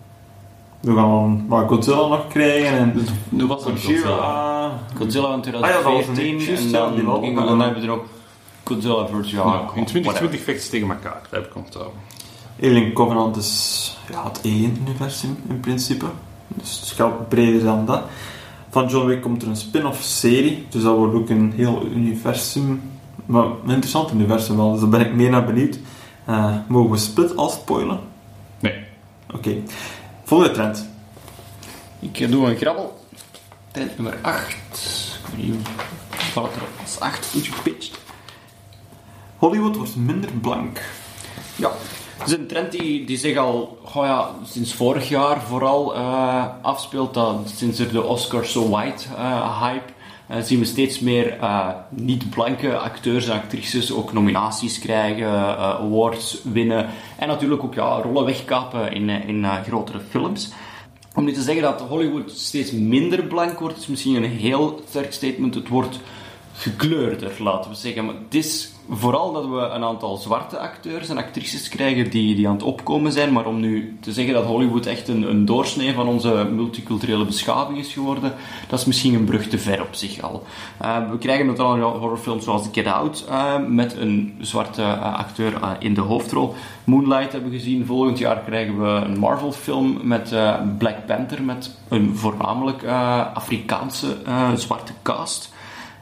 We 0.85 0.93
gaan 0.95 1.45
wat 1.47 1.67
Godzilla 1.67 2.07
nog 2.07 2.27
krijgen 2.27 2.77
en 2.77 2.93
Dus 2.93 3.07
nu 3.29 3.45
was 3.45 3.63
het 3.65 3.73
Godzilla. 3.83 4.71
Godzilla. 4.97 5.33
In 5.33 5.39
Ah 5.39 5.45
ja, 5.45 5.51
dat 5.51 5.61
was 5.61 6.03
2014 6.03 6.33
een- 6.33 6.39
juist, 6.45 6.65
en 6.65 6.71
dan, 6.71 6.93
die 7.21 7.33
we- 7.35 7.45
dan 7.45 7.59
hebben 7.61 7.81
we 7.81 7.87
er 7.87 7.93
ook 7.93 8.05
Godzilla 8.63 9.05
vs. 9.07 9.31
Nou, 9.31 9.59
in 9.75 9.85
2020 9.85 10.41
vechten 10.43 10.63
ze 10.65 10.69
tegen 10.69 10.89
elkaar, 10.89 11.19
dat 11.21 11.31
heb 11.31 11.45
ik 11.45 11.55
onthouden. 11.55 11.93
Alien 12.63 12.93
Covenant 12.93 13.35
is 13.37 13.97
ja, 14.11 14.23
het 14.23 14.39
Alien-universum 14.43 15.37
in 15.49 15.59
principe. 15.59 16.05
Dus 16.47 16.79
het 16.79 16.89
gaat 16.89 17.29
breder 17.29 17.63
dan 17.63 17.85
dat. 17.85 18.01
Van 18.69 18.87
John 18.87 19.07
Wick 19.07 19.21
komt 19.21 19.41
er 19.41 19.47
een 19.47 19.55
spin-off 19.55 20.01
serie, 20.03 20.65
dus 20.69 20.83
dat 20.83 20.95
wordt 20.97 21.15
ook 21.15 21.29
een 21.29 21.53
heel 21.55 21.85
universum. 21.95 22.81
Maar 23.25 23.43
een 23.43 23.69
interessant 23.69 24.11
universum 24.11 24.55
wel, 24.57 24.71
dus 24.71 24.79
daar 24.79 24.89
ben 24.89 25.01
ik 25.01 25.13
meer 25.13 25.29
naar 25.29 25.45
benieuwd. 25.45 25.79
Eh, 26.25 26.55
mogen 26.67 26.91
we 26.91 26.97
Split 26.97 27.35
al 27.37 27.49
spoilen? 27.49 27.99
Nee. 28.59 28.73
Oké. 29.35 29.55
Volgende 30.25 30.53
trend. 30.53 30.89
Ik 31.99 32.31
doe 32.31 32.49
een 32.49 32.57
grabbel. 32.57 32.99
Trend 33.71 33.97
nummer 33.97 34.17
8. 34.21 34.53
Ik 34.53 35.35
weet 35.35 35.45
niet 35.45 35.55
hoe 36.33 36.43
het 36.43 36.55
er 36.55 36.61
als 36.81 36.99
8 36.99 37.25
goed 37.31 37.47
gepitcht. 37.47 37.99
Hollywood 39.37 39.75
wordt 39.75 39.95
minder 39.95 40.31
blank. 40.31 40.81
Ja, 41.55 41.71
het 42.17 42.27
is 42.27 42.33
een 42.33 42.47
trend 42.47 42.71
die, 42.71 43.05
die 43.05 43.17
zich 43.17 43.37
al 43.37 43.79
goh 43.83 44.05
ja, 44.05 44.35
sinds 44.43 44.73
vorig 44.73 45.09
jaar 45.09 45.41
vooral 45.41 45.95
eh, 45.95 46.45
afspeelt. 46.61 47.13
Dat, 47.13 47.51
sinds 47.55 47.79
er 47.79 47.91
de 47.91 48.03
Oscar 48.03 48.45
So 48.45 48.69
White 48.69 49.03
eh, 49.17 49.61
hype 49.61 49.93
eh, 50.27 50.41
zien 50.41 50.59
we 50.59 50.65
steeds 50.65 50.99
meer 50.99 51.39
eh, 51.39 51.69
niet-blanke 51.89 52.77
acteurs 52.77 53.27
en 53.27 53.33
actrices 53.33 53.93
ook 53.93 54.13
nominaties 54.13 54.79
krijgen, 54.79 55.27
eh, 55.27 55.59
awards 55.59 56.41
winnen 56.43 56.89
en 57.17 57.27
natuurlijk 57.27 57.63
ook 57.63 57.73
ja, 57.73 58.01
rollen 58.01 58.25
wegkapen 58.25 58.91
in, 58.91 59.09
eh, 59.09 59.27
in 59.27 59.45
grotere 59.65 59.99
films. 60.09 60.51
Om 61.15 61.23
nu 61.23 61.31
te 61.31 61.41
zeggen 61.41 61.63
dat 61.63 61.81
Hollywood 61.81 62.31
steeds 62.31 62.71
minder 62.71 63.23
blank 63.23 63.59
wordt, 63.59 63.77
is 63.77 63.87
misschien 63.87 64.15
een 64.15 64.23
heel 64.23 64.81
sterk 64.87 65.13
statement. 65.13 65.55
Het 65.55 65.67
wordt 65.67 65.99
gekleurder, 66.53 67.31
laten 67.39 67.71
we 67.71 67.77
zeggen. 67.77 68.05
Maar 68.05 68.15
het 68.15 68.35
is 68.35 68.74
vooral 68.89 69.33
dat 69.33 69.45
we 69.45 69.59
een 69.59 69.83
aantal 69.83 70.17
zwarte 70.17 70.59
acteurs 70.59 71.09
en 71.09 71.17
actrices 71.17 71.69
krijgen 71.69 72.09
die, 72.09 72.35
die 72.35 72.47
aan 72.47 72.53
het 72.53 72.63
opkomen 72.63 73.11
zijn. 73.11 73.33
Maar 73.33 73.45
om 73.45 73.59
nu 73.59 73.97
te 74.01 74.13
zeggen 74.13 74.33
dat 74.33 74.45
Hollywood 74.45 74.85
echt 74.85 75.07
een, 75.07 75.29
een 75.29 75.45
doorsnee 75.45 75.93
van 75.93 76.07
onze 76.07 76.49
multiculturele 76.51 77.25
beschaving 77.25 77.77
is 77.77 77.93
geworden, 77.93 78.33
dat 78.67 78.79
is 78.79 78.85
misschien 78.85 79.13
een 79.13 79.23
brug 79.23 79.47
te 79.47 79.57
ver 79.57 79.81
op 79.81 79.95
zich 79.95 80.21
al. 80.21 80.43
Uh, 80.81 81.09
we 81.09 81.17
krijgen 81.17 81.45
natuurlijk 81.45 81.97
horrorfilms 81.97 82.43
zoals 82.43 82.67
Get 82.71 82.87
Out 82.87 83.25
uh, 83.29 83.55
met 83.67 83.95
een 83.97 84.35
zwarte 84.39 84.81
uh, 84.81 85.15
acteur 85.15 85.53
in 85.79 85.93
de 85.93 86.01
hoofdrol. 86.01 86.55
Moonlight 86.83 87.31
hebben 87.31 87.51
we 87.51 87.57
gezien. 87.57 87.85
Volgend 87.85 88.17
jaar 88.17 88.39
krijgen 88.39 88.81
we 88.81 88.87
een 88.87 89.19
Marvel-film 89.19 89.99
met 90.03 90.35
Black 90.77 91.05
Panther 91.05 91.43
met 91.43 91.77
een 91.87 92.15
voornamelijk 92.15 92.83
Afrikaanse 93.33 94.17
zwarte 94.55 94.93
cast. 95.01 95.53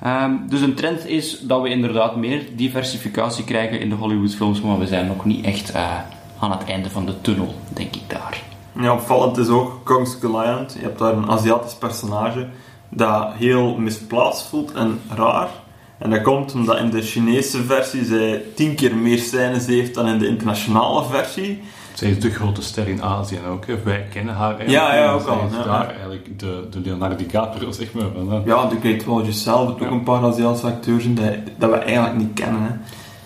Um, 0.06 0.44
dus 0.50 0.62
een 0.62 0.74
trend 0.74 1.08
is 1.08 1.40
dat 1.40 1.62
we 1.62 1.70
inderdaad 1.70 2.16
meer 2.16 2.46
diversificatie 2.56 3.44
krijgen 3.44 3.80
in 3.80 3.90
de 3.90 3.96
Hollywoodfilms, 3.96 4.62
maar 4.62 4.80
we 4.80 4.88
zijn 4.88 5.08
nog 5.08 5.26
niet 5.26 5.46
echt 5.46 5.76
uh, 5.76 5.98
aan 6.40 6.52
het 6.52 6.64
einde 6.64 6.90
van 6.90 7.06
de 7.06 7.22
tunnel, 7.22 7.54
denk 7.74 7.96
ik 7.96 8.02
daar. 8.08 8.42
Ja, 8.80 8.94
opvallend 8.94 9.38
is 9.38 9.48
ook 9.48 9.82
Kong 9.84 10.08
Skull 10.08 10.30
Island. 10.30 10.74
Je 10.74 10.80
hebt 10.80 11.00
daar 11.00 11.14
een 11.14 11.30
Aziatisch 11.30 11.76
personage 11.76 12.48
dat 12.90 13.34
heel 13.34 13.76
misplaatst 13.78 14.48
voelt 14.48 14.72
en 14.72 15.02
raar. 15.16 15.50
En 15.98 16.10
dat 16.10 16.22
komt 16.22 16.54
omdat 16.54 16.78
in 16.78 16.90
de 16.90 17.02
Chinese 17.02 17.64
versie 17.64 18.06
zij 18.06 18.44
tien 18.56 18.76
keer 18.76 18.96
meer 18.96 19.20
scènes 19.20 19.66
heeft 19.66 19.94
dan 19.94 20.08
in 20.08 20.18
de 20.18 20.28
internationale 20.28 21.04
versie. 21.04 21.62
Zij 21.94 22.10
is 22.10 22.20
de 22.20 22.30
grote 22.30 22.62
ster 22.62 22.88
in 22.88 23.04
Azië 23.04 23.40
ook. 23.50 23.66
Hè. 23.66 23.84
Wij 23.84 24.08
kennen 24.12 24.36
haar 24.36 24.58
eigenlijk. 24.58 24.88
Ja, 24.88 24.96
ja, 24.96 25.12
ook 25.12 25.28
al. 25.28 25.38
Ja, 25.52 25.64
daar 25.64 25.68
ja. 25.68 25.90
eigenlijk 25.90 26.40
de, 26.40 26.68
de 26.70 26.80
Leonardo 26.80 27.16
DiCaprio, 27.16 27.72
zeg 27.72 27.94
maar. 27.94 28.06
Van, 28.16 28.32
hè. 28.32 28.42
Ja, 28.46 28.66
de 28.66 28.80
Great 28.80 29.04
Wall 29.04 29.32
zelf 29.32 29.70
ook 29.70 29.82
een 29.82 30.04
paar 30.04 30.24
Aziatische 30.24 30.68
acteurs 30.68 31.04
in 31.04 31.14
die, 31.14 31.44
dat 31.58 31.70
we 31.70 31.76
eigenlijk 31.76 32.16
niet 32.16 32.34
kennen. 32.34 32.62
Hè. 32.62 32.70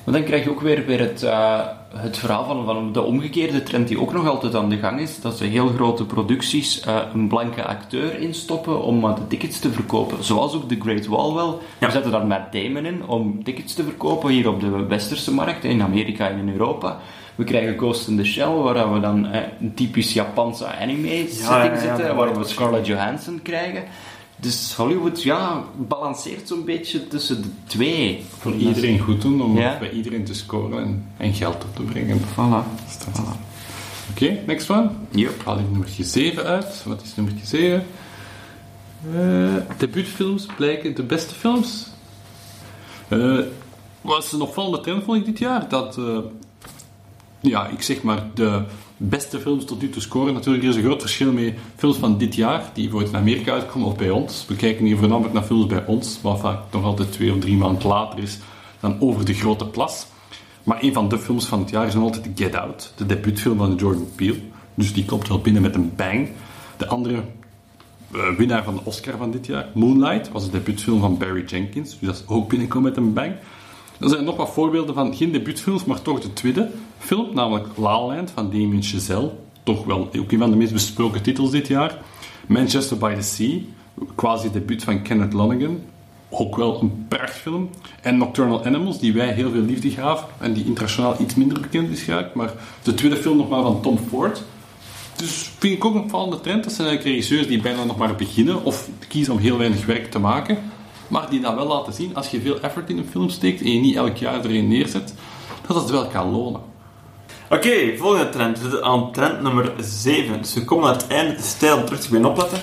Maar 0.03 0.15
dan 0.15 0.25
krijg 0.25 0.43
je 0.43 0.49
ook 0.49 0.61
weer, 0.61 0.85
weer 0.85 0.99
het, 0.99 1.23
uh, 1.23 1.59
het 1.95 2.17
verhaal 2.17 2.45
van, 2.45 2.65
van 2.65 2.91
de 2.91 3.01
omgekeerde 3.01 3.63
trend 3.63 3.87
die 3.87 4.01
ook 4.01 4.13
nog 4.13 4.27
altijd 4.27 4.55
aan 4.55 4.69
de 4.69 4.77
gang 4.77 4.99
is. 4.99 5.21
Dat 5.21 5.37
ze 5.37 5.43
heel 5.43 5.67
grote 5.67 6.05
producties 6.05 6.85
uh, 6.87 6.97
een 7.13 7.27
blanke 7.27 7.65
acteur 7.65 8.19
instoppen 8.19 8.81
om 8.81 9.03
uh, 9.03 9.15
de 9.15 9.27
tickets 9.27 9.59
te 9.59 9.71
verkopen. 9.71 10.23
Zoals 10.23 10.53
ook 10.53 10.69
The 10.69 10.77
Great 10.79 11.07
Wall 11.07 11.33
wel. 11.33 11.61
Ja. 11.77 11.85
We 11.85 11.93
zetten 11.93 12.11
daar 12.11 12.25
Matt 12.25 12.51
Damon 12.51 12.85
in 12.85 13.07
om 13.07 13.43
tickets 13.43 13.73
te 13.73 13.83
verkopen 13.83 14.29
hier 14.29 14.49
op 14.49 14.59
de 14.59 14.85
westerse 14.85 15.33
markt, 15.33 15.63
in 15.63 15.81
Amerika 15.81 16.27
en 16.29 16.37
in 16.37 16.49
Europa. 16.49 16.99
We 17.37 17.43
krijgen 17.43 17.77
Ghost 17.77 18.07
in 18.07 18.17
the 18.17 18.23
Shell, 18.23 18.47
waar 18.49 18.93
we 18.93 18.99
dan 18.99 19.25
eh, 19.25 19.41
een 19.61 19.73
typisch 19.73 20.13
Japanse 20.13 20.65
anime 20.65 21.25
setting 21.29 21.49
ja, 21.49 21.63
ja, 21.73 21.79
zitten, 21.79 22.15
waar 22.15 22.37
we. 22.39 22.45
Scarlett 22.45 22.87
Johansson 22.87 23.39
krijgen. 23.41 23.83
Dus 24.39 24.73
Hollywood, 24.75 25.23
ja, 25.23 25.63
balanceert 25.75 26.47
zo'n 26.47 26.65
beetje 26.65 27.07
tussen 27.07 27.41
de 27.41 27.47
twee. 27.65 28.25
Voor 28.37 28.53
iedereen 28.53 28.99
goed 28.99 29.21
doen, 29.21 29.41
om 29.41 29.57
Ja. 29.57 29.77
bij 29.79 29.91
iedereen 29.91 30.23
te 30.23 30.33
scoren 30.33 30.79
en, 30.83 31.05
en 31.17 31.33
geld 31.33 31.63
op 31.63 31.75
te 31.75 31.81
brengen. 31.81 32.19
Voilà. 32.19 32.63
Oké, 34.11 34.39
next 34.45 34.69
one. 34.69 34.89
Yep. 35.11 35.45
Haal 35.45 35.59
ik 35.59 35.69
nummer 35.69 35.87
7 35.99 36.43
uit. 36.43 36.83
Wat 36.85 37.01
is 37.01 37.15
nummer 37.15 37.33
7? 37.43 37.85
Eh 39.15 39.55
debuutfilms 39.77 40.45
blijken 40.57 40.95
de 40.95 41.03
beste 41.03 41.33
films. 41.35 41.87
Eh 43.07 43.39
was 44.01 44.31
een 44.33 44.41
opvallende 44.41 44.79
trend 44.79 45.03
vond 45.03 45.17
ik 45.17 45.25
dit 45.25 45.39
jaar. 45.39 45.69
Dat, 45.69 45.97
eh, 45.97 46.17
ja, 47.39 47.67
ik 47.67 47.81
zeg 47.81 48.01
maar, 48.01 48.27
de 48.33 48.61
beste 48.97 49.39
films 49.39 49.65
tot 49.65 49.81
nu 49.81 49.89
toe 49.89 50.01
scoren. 50.01 50.33
Natuurlijk, 50.33 50.63
er 50.63 50.69
is 50.69 50.75
een 50.75 50.83
groot 50.83 51.01
verschil 51.01 51.31
met 51.31 51.53
films 51.75 51.97
van 51.97 52.17
dit 52.17 52.35
jaar, 52.35 52.63
die 52.73 52.83
bijvoorbeeld 52.83 53.13
in 53.13 53.19
Amerika 53.19 53.51
uitkomen 53.51 53.87
of 53.87 53.95
bij 53.95 54.09
ons. 54.09 54.45
We 54.47 54.55
kijken 54.55 54.85
hier 54.85 54.97
voornamelijk 54.97 55.33
naar 55.33 55.43
films 55.43 55.65
bij 55.65 55.85
ons, 55.85 56.19
wat 56.21 56.39
vaak 56.39 56.59
nog 56.71 56.83
altijd 56.83 57.11
twee 57.11 57.33
of 57.33 57.39
drie 57.39 57.57
maanden 57.57 57.87
later 57.87 58.19
is 58.19 58.39
dan 58.79 58.97
over 58.99 59.25
de 59.25 59.33
grote 59.33 59.65
plas. 59.65 60.07
Maar 60.63 60.83
een 60.83 60.93
van 60.93 61.09
de 61.09 61.19
films 61.19 61.45
van 61.45 61.59
het 61.59 61.69
jaar 61.69 61.87
is 61.87 61.93
nog 61.93 62.03
altijd 62.03 62.29
Get 62.35 62.55
Out, 62.55 62.93
de 62.95 63.05
debuutfilm 63.05 63.57
van 63.57 63.75
Jordan 63.75 64.09
Peele. 64.15 64.39
Dus 64.73 64.93
die 64.93 65.05
komt 65.05 65.27
wel 65.27 65.41
binnen 65.41 65.61
met 65.61 65.75
een 65.75 65.95
bang. 65.95 66.29
De 66.77 66.87
andere 66.87 67.23
eh, 68.11 68.35
winnaar 68.37 68.63
van 68.63 68.75
de 68.75 68.81
Oscar 68.83 69.17
van 69.17 69.31
dit 69.31 69.45
jaar, 69.45 69.67
Moonlight, 69.73 70.31
was 70.31 70.45
de 70.45 70.51
debuutfilm 70.51 70.99
van 70.99 71.17
Barry 71.17 71.43
Jenkins. 71.45 71.89
Dus 71.99 72.07
dat 72.07 72.15
is 72.15 72.23
ook 72.27 72.49
binnenkomen 72.49 72.89
met 72.89 72.97
een 72.97 73.13
bang. 73.13 73.35
Er 73.99 74.09
zijn 74.09 74.23
nog 74.23 74.35
wat 74.35 74.49
voorbeelden 74.49 74.95
van 74.95 75.15
geen 75.15 75.31
debuutfilms, 75.31 75.85
maar 75.85 76.01
toch 76.01 76.19
de 76.19 76.33
tweede 76.33 76.69
film, 76.99 77.33
namelijk 77.33 77.67
La 77.77 78.01
La 78.01 78.15
Land 78.15 78.31
van 78.31 78.45
Damien 78.45 78.83
Chazelle. 78.83 79.31
Toch 79.63 79.85
wel 79.85 80.09
ook 80.19 80.31
een 80.31 80.39
van 80.39 80.49
de 80.49 80.55
meest 80.55 80.73
besproken 80.73 81.21
titels 81.21 81.51
dit 81.51 81.67
jaar. 81.67 81.97
Manchester 82.47 82.97
by 82.97 83.13
the 83.13 83.21
Sea, 83.21 83.57
quasi 84.15 84.51
debuut 84.51 84.83
van 84.83 85.01
Kenneth 85.01 85.33
Lonergan. 85.33 85.79
Ook 86.29 86.55
wel 86.55 86.81
een 86.81 87.05
prachtfilm. 87.07 87.69
En 88.01 88.17
Nocturnal 88.17 88.65
Animals, 88.65 88.99
die 88.99 89.13
wij 89.13 89.33
heel 89.33 89.51
veel 89.51 89.61
liefde 89.61 89.89
gaven 89.89 90.27
en 90.39 90.53
die 90.53 90.65
internationaal 90.65 91.15
iets 91.19 91.35
minder 91.35 91.61
bekend 91.61 91.89
is 91.89 92.01
geraakt. 92.01 92.33
Maar 92.33 92.53
de 92.83 92.93
tweede 92.93 93.17
film 93.17 93.37
nog 93.37 93.49
maar 93.49 93.61
van 93.61 93.81
Tom 93.81 93.97
Ford. 94.09 94.43
Dus 95.15 95.49
vind 95.57 95.73
ik 95.73 95.85
ook 95.85 95.95
een 95.95 96.01
opvallende 96.01 96.41
trend. 96.41 96.63
Dat 96.63 96.73
zijn 96.73 96.99
regisseurs 96.99 97.47
die 97.47 97.61
bijna 97.61 97.83
nog 97.83 97.97
maar 97.97 98.15
beginnen 98.15 98.63
of 98.63 98.89
kiezen 99.07 99.33
om 99.33 99.39
heel 99.39 99.57
weinig 99.57 99.85
werk 99.85 100.11
te 100.11 100.19
maken. 100.19 100.57
Maar 101.07 101.29
die 101.29 101.39
dan 101.39 101.55
wel 101.55 101.67
laten 101.67 101.93
zien, 101.93 102.15
als 102.15 102.29
je 102.29 102.41
veel 102.41 102.59
effort 102.59 102.89
in 102.89 102.97
een 102.97 103.09
film 103.09 103.29
steekt 103.29 103.61
en 103.61 103.73
je 103.73 103.79
niet 103.79 103.95
elk 103.95 104.17
jaar 104.17 104.45
erin 104.45 104.67
neerzet, 104.67 105.13
dat 105.67 105.75
het 105.75 105.89
wel 105.89 106.07
kan 106.07 106.31
lonen. 106.31 106.61
Oké, 107.49 107.97
volgende 107.97 108.29
trend. 108.29 108.57
We 108.57 108.63
zitten 108.63 108.83
aan 108.83 109.11
trend 109.11 109.41
nummer 109.41 109.73
7. 109.79 110.41
Dus 110.41 110.53
we 110.53 110.65
komen 110.65 110.85
naar 110.85 110.93
het 110.93 111.07
einde. 111.07 111.35
Tijd 111.59 111.73
om 111.73 111.85
terug 111.85 111.99
te 111.99 112.07
beginnen 112.07 112.29
opletten. 112.29 112.61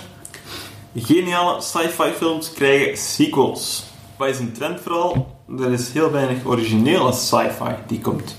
Geniale 0.96 1.60
sci-fi 1.60 2.10
films 2.16 2.52
krijgen 2.52 2.96
sequels. 2.96 3.84
Wat 4.16 4.28
is 4.28 4.38
een 4.38 4.52
trend 4.52 4.80
vooral? 4.80 5.36
Er 5.58 5.72
is 5.72 5.92
heel 5.92 6.10
weinig 6.10 6.44
originele 6.44 7.12
sci-fi 7.12 7.74
die 7.86 8.00
komt. 8.00 8.36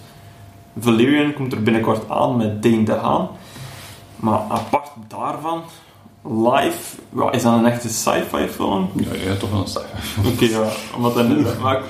Valerian 0.80 1.34
komt 1.34 1.52
er 1.52 1.64
binnenkort 1.64 2.10
aan 2.10 2.38
met 2.38 2.64
Dane 2.64 2.84
de. 2.84 3.28
Maar 4.16 4.40
apart 4.50 4.90
daarvan, 5.08 5.64
Live, 6.28 6.96
is 7.32 7.44
dat 7.44 7.54
een 7.54 7.66
echte 7.66 7.90
sci-fi 7.90 8.48
film? 8.48 8.90
Ja, 8.96 9.14
ja 9.14 9.36
toch 9.36 9.52
wel 9.52 9.60
een 9.60 9.68
sci-fi. 9.68 10.28
Oké, 10.28 10.46
ja, 10.46 10.70
omdat 10.96 11.14
dat, 11.14 11.60
maar 11.60 11.82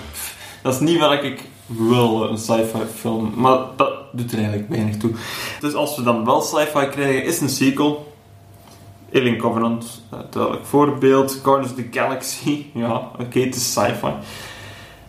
dat 0.62 0.74
is 0.74 0.80
niet 0.80 1.00
wat 1.00 1.24
ik 1.24 1.50
wil, 1.66 2.30
een 2.30 2.38
sci-fi 2.38 2.84
film. 2.96 3.34
Maar 3.36 3.58
dat 3.76 3.94
doet 4.12 4.32
er 4.32 4.38
eigenlijk 4.38 4.70
weinig 4.70 4.98
toe. 4.98 5.12
Dus 5.60 5.74
als 5.74 5.96
we 5.96 6.04
dan 6.04 6.26
wel 6.26 6.42
sci-fi 6.42 6.88
krijgen, 6.90 7.24
is 7.24 7.42
een 7.42 7.50
sequel. 7.50 8.14
Alien 9.14 9.38
Covenant, 9.38 10.02
eh, 10.12 10.20
duidelijk 10.30 10.66
voorbeeld. 10.66 11.40
Guardians 11.44 11.72
of 11.72 11.78
the 11.78 11.88
Galaxy, 11.92 12.66
ja, 12.74 13.12
oké, 13.20 13.40
het 13.40 13.56
is 13.56 13.72
sci-fi. 13.72 14.14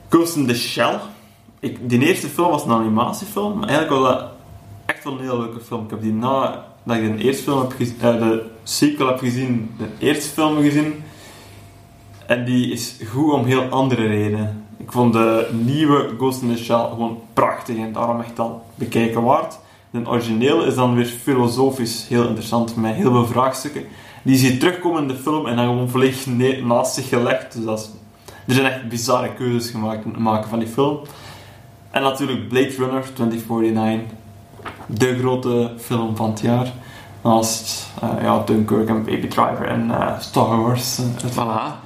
Ghost 0.08 0.36
in 0.36 0.46
the 0.46 0.54
Shell. 0.54 0.98
Ik, 1.60 1.88
die 1.88 2.06
eerste 2.06 2.28
film 2.28 2.50
was 2.50 2.64
een 2.64 2.70
animatiefilm, 2.70 3.58
maar 3.58 3.68
eigenlijk 3.68 4.02
was 4.02 4.12
dat 4.12 4.28
echt 4.86 5.04
wel 5.04 5.12
een 5.12 5.20
heel 5.20 5.38
leuke 5.38 5.60
film. 5.60 5.84
Ik 5.84 5.90
heb 5.90 6.02
die 6.02 6.12
na 6.12 6.64
dat 6.86 6.96
ik 6.96 7.16
de 7.16 7.24
eerste 7.24 7.42
film 7.42 7.58
heb 7.58 7.72
gezien, 7.72 7.96
eh, 8.00 8.18
de 8.18 8.42
sequel 8.62 9.06
heb 9.06 9.18
gezien, 9.18 9.70
de 9.78 9.88
eerste 9.98 10.28
film 10.28 10.62
gezien. 10.62 10.94
En 12.26 12.44
die 12.44 12.72
is 12.72 12.96
goed 13.08 13.32
om 13.32 13.44
heel 13.44 13.62
andere 13.62 14.06
redenen. 14.06 14.64
Ik 14.76 14.92
vond 14.92 15.12
de 15.12 15.48
nieuwe 15.64 16.10
Ghost 16.16 16.42
in 16.42 16.54
the 16.54 16.62
Shell 16.62 16.86
gewoon 16.88 17.18
prachtig 17.32 17.76
en 17.76 17.92
daarom 17.92 18.20
echt 18.20 18.38
al 18.38 18.64
bekijken 18.74 19.22
waard. 19.22 19.58
De 19.90 20.08
originele 20.08 20.66
is 20.66 20.74
dan 20.74 20.94
weer 20.94 21.04
filosofisch 21.04 22.08
heel 22.08 22.26
interessant, 22.26 22.76
met 22.76 22.94
heel 22.94 23.10
veel 23.10 23.26
vraagstukken. 23.26 23.84
Die 24.22 24.36
zie 24.36 24.52
je 24.52 24.58
terugkomen 24.58 25.02
in 25.02 25.08
de 25.08 25.14
film 25.14 25.46
en 25.46 25.56
dan 25.56 25.64
gewoon 25.64 25.88
volledig 25.88 26.26
naast 26.64 26.94
zich 26.94 27.08
gelegd. 27.08 27.52
Dus 27.52 27.64
dat 27.64 27.90
er 28.46 28.54
zijn 28.54 28.66
echt 28.66 28.88
bizarre 28.88 29.34
keuzes 29.34 29.70
gemaakt 29.70 30.18
maken 30.18 30.48
van 30.48 30.58
die 30.58 30.68
film. 30.68 30.98
En 31.90 32.02
natuurlijk 32.02 32.48
Blade 32.48 32.74
Runner 32.78 33.02
2049. 33.14 34.15
De 34.86 35.18
grote 35.18 35.72
film 35.78 36.16
van 36.16 36.30
het 36.30 36.40
jaar. 36.40 36.72
Naast 37.22 37.86
eh, 38.02 38.08
ja, 38.22 38.42
Dunkirk 38.46 38.88
en 38.88 39.04
Baby 39.04 39.26
Driver 39.28 39.68
en 39.68 39.90
eh, 39.90 40.20
Star 40.20 40.60
Wars. 40.62 40.96
het- 40.96 41.32
Voilà. 41.34 41.36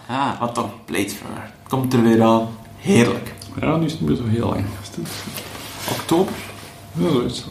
Ah. 0.07 0.41
maar 0.41 0.53
toch, 0.53 0.69
Blade 0.85 1.13
Runner. 1.27 1.51
Komt 1.69 1.93
er 1.93 2.03
weer 2.03 2.23
aan. 2.23 2.49
Heerlijk. 2.79 3.35
Ja, 3.61 3.77
nu 3.77 3.85
is 3.85 3.93
het 3.93 4.01
niet 4.01 4.11
meer 4.11 4.19
zo 4.19 4.27
heel 4.27 4.49
lang. 4.49 4.65
Oktober? 5.91 6.33
Ja, 6.99 7.09
zoiets. 7.11 7.45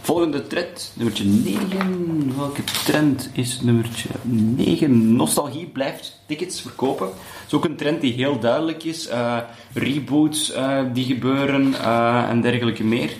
Volgende 0.00 0.46
trend, 0.46 0.92
nummertje 0.94 1.24
9. 1.24 2.32
Welke 2.36 2.64
trend 2.84 3.28
is 3.32 3.60
nummertje 3.60 4.08
9? 4.22 5.16
Nostalgie 5.16 5.66
blijft 5.66 6.20
tickets 6.26 6.60
verkopen. 6.60 7.06
Dat 7.06 7.14
is 7.46 7.52
ook 7.54 7.64
een 7.64 7.76
trend 7.76 8.00
die 8.00 8.12
heel 8.12 8.38
duidelijk 8.38 8.84
is. 8.84 9.08
Eh, 9.08 9.36
reboots 9.72 10.52
eh, 10.52 10.78
die 10.92 11.04
gebeuren 11.04 11.74
eh, 11.74 12.28
en 12.28 12.40
dergelijke 12.40 12.84
meer. 12.84 13.10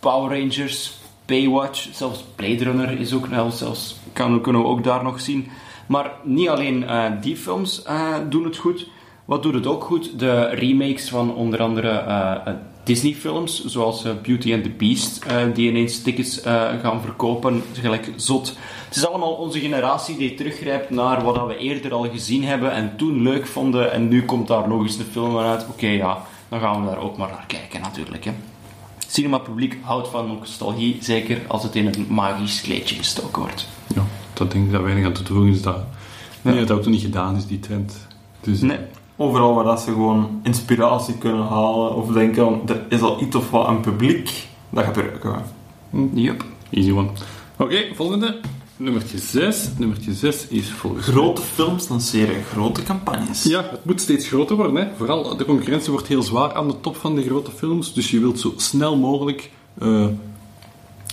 Power 0.00 0.38
Rangers, 0.38 0.92
Baywatch, 1.26 1.88
zelfs 1.92 2.24
Blade 2.34 2.64
Runner 2.64 3.00
is 3.00 3.14
ook 3.14 3.28
nou, 3.28 3.50
zelfs, 3.50 3.96
kunnen 4.12 4.62
we 4.62 4.64
ook 4.64 4.84
daar 4.84 5.02
nog 5.02 5.20
zien. 5.20 5.50
Maar 5.88 6.12
niet 6.22 6.48
alleen 6.48 6.84
eh, 6.84 7.04
die 7.20 7.36
films 7.36 7.82
eh, 7.82 8.14
doen 8.28 8.44
het 8.44 8.56
goed. 8.56 8.86
Wat 9.24 9.42
doet 9.42 9.54
het 9.54 9.66
ook 9.66 9.84
goed? 9.84 10.18
De 10.18 10.44
remakes 10.44 11.08
van 11.08 11.34
onder 11.34 11.60
andere 11.60 11.88
eh, 11.88 12.52
Disney-films, 12.84 13.64
zoals 13.64 14.02
Beauty 14.22 14.54
and 14.54 14.62
the 14.62 14.70
Beast, 14.70 15.26
die 15.54 15.68
ineens 15.68 16.02
tickets 16.02 16.40
gaan 16.82 17.00
verkopen, 17.00 17.62
gelijk 17.72 18.12
zot. 18.16 18.56
Het 18.88 18.96
is 18.96 19.06
allemaal 19.06 19.32
onze 19.32 19.60
generatie 19.60 20.16
die 20.16 20.34
teruggrijpt 20.34 20.90
naar 20.90 21.24
wat 21.24 21.46
we 21.46 21.56
eerder 21.56 21.92
al 21.92 22.10
gezien 22.10 22.44
hebben 22.44 22.72
en 22.72 22.92
toen 22.96 23.22
leuk 23.22 23.46
vonden, 23.46 23.92
en 23.92 24.08
nu 24.08 24.24
komt 24.24 24.48
daar 24.48 24.70
eens 24.70 24.96
de 24.96 25.04
film 25.04 25.30
van 25.30 25.44
uit. 25.44 25.66
Oké, 25.68 25.86
ja, 25.86 26.22
dan 26.48 26.60
gaan 26.60 26.80
we 26.80 26.86
daar 26.86 27.00
ook 27.02 27.16
maar 27.16 27.30
naar 27.30 27.44
kijken 27.46 27.80
natuurlijk. 27.80 28.24
Hè. 28.24 28.32
Cinemapubliek 29.08 29.78
houdt 29.80 30.08
van 30.08 30.26
nostalgie, 30.26 30.98
zeker 31.00 31.40
als 31.46 31.62
het 31.62 31.74
in 31.76 31.86
een 31.86 32.06
magisch 32.08 32.60
kleedje 32.60 32.94
gestoken 32.94 33.42
wordt. 33.42 33.68
Ja, 33.94 34.04
dat 34.32 34.50
denk 34.52 34.66
ik 34.66 34.72
dat 34.72 34.82
weinig 34.82 35.04
aan 35.04 35.12
toe 35.12 35.24
te 35.24 35.32
voegen 35.32 35.52
is. 35.52 35.62
Dat, 35.62 35.76
nee, 36.42 36.64
dat 36.64 36.70
ook 36.70 36.84
nog 36.84 36.92
niet 36.92 37.02
gedaan 37.02 37.36
is, 37.36 37.46
die 37.46 37.60
trend. 37.60 38.06
Dus, 38.40 38.60
Nee. 38.60 38.78
Overal 39.16 39.54
waar 39.54 39.64
dat 39.64 39.80
ze 39.80 39.90
gewoon 39.90 40.40
inspiratie 40.42 41.14
kunnen 41.14 41.46
halen 41.46 41.94
of 41.94 42.12
denken, 42.12 42.44
van, 42.44 42.62
er 42.66 42.84
is 42.88 43.00
al 43.00 43.22
iets 43.22 43.36
of 43.36 43.50
wat 43.50 43.68
een 43.68 43.80
publiek, 43.80 44.46
dat 44.70 44.84
gebruiken 44.84 45.32
we. 45.90 46.08
Yup. 46.20 46.44
Easy 46.70 46.90
one. 46.90 47.08
Oké, 47.56 47.84
volgende. 47.94 48.40
Nummertje 48.80 49.18
6. 49.18 49.68
Nummertje 49.78 50.14
6 50.14 50.46
is 50.48 50.70
volgens 50.70 51.06
Grote 51.06 51.42
films 51.42 51.88
lanceren 51.88 52.44
grote 52.44 52.82
campagnes. 52.82 53.42
Ja, 53.42 53.68
het 53.70 53.84
moet 53.84 54.00
steeds 54.00 54.26
groter 54.28 54.56
worden. 54.56 54.76
Hè. 54.76 54.88
Vooral 54.96 55.36
de 55.36 55.44
concurrentie 55.44 55.90
wordt 55.90 56.06
heel 56.06 56.22
zwaar 56.22 56.54
aan 56.54 56.68
de 56.68 56.80
top 56.80 56.96
van 56.96 57.14
de 57.14 57.22
grote 57.22 57.50
films. 57.50 57.94
Dus 57.94 58.10
je 58.10 58.20
wilt 58.20 58.40
zo 58.40 58.52
snel 58.56 58.96
mogelijk 58.96 59.50
eh, 59.78 60.06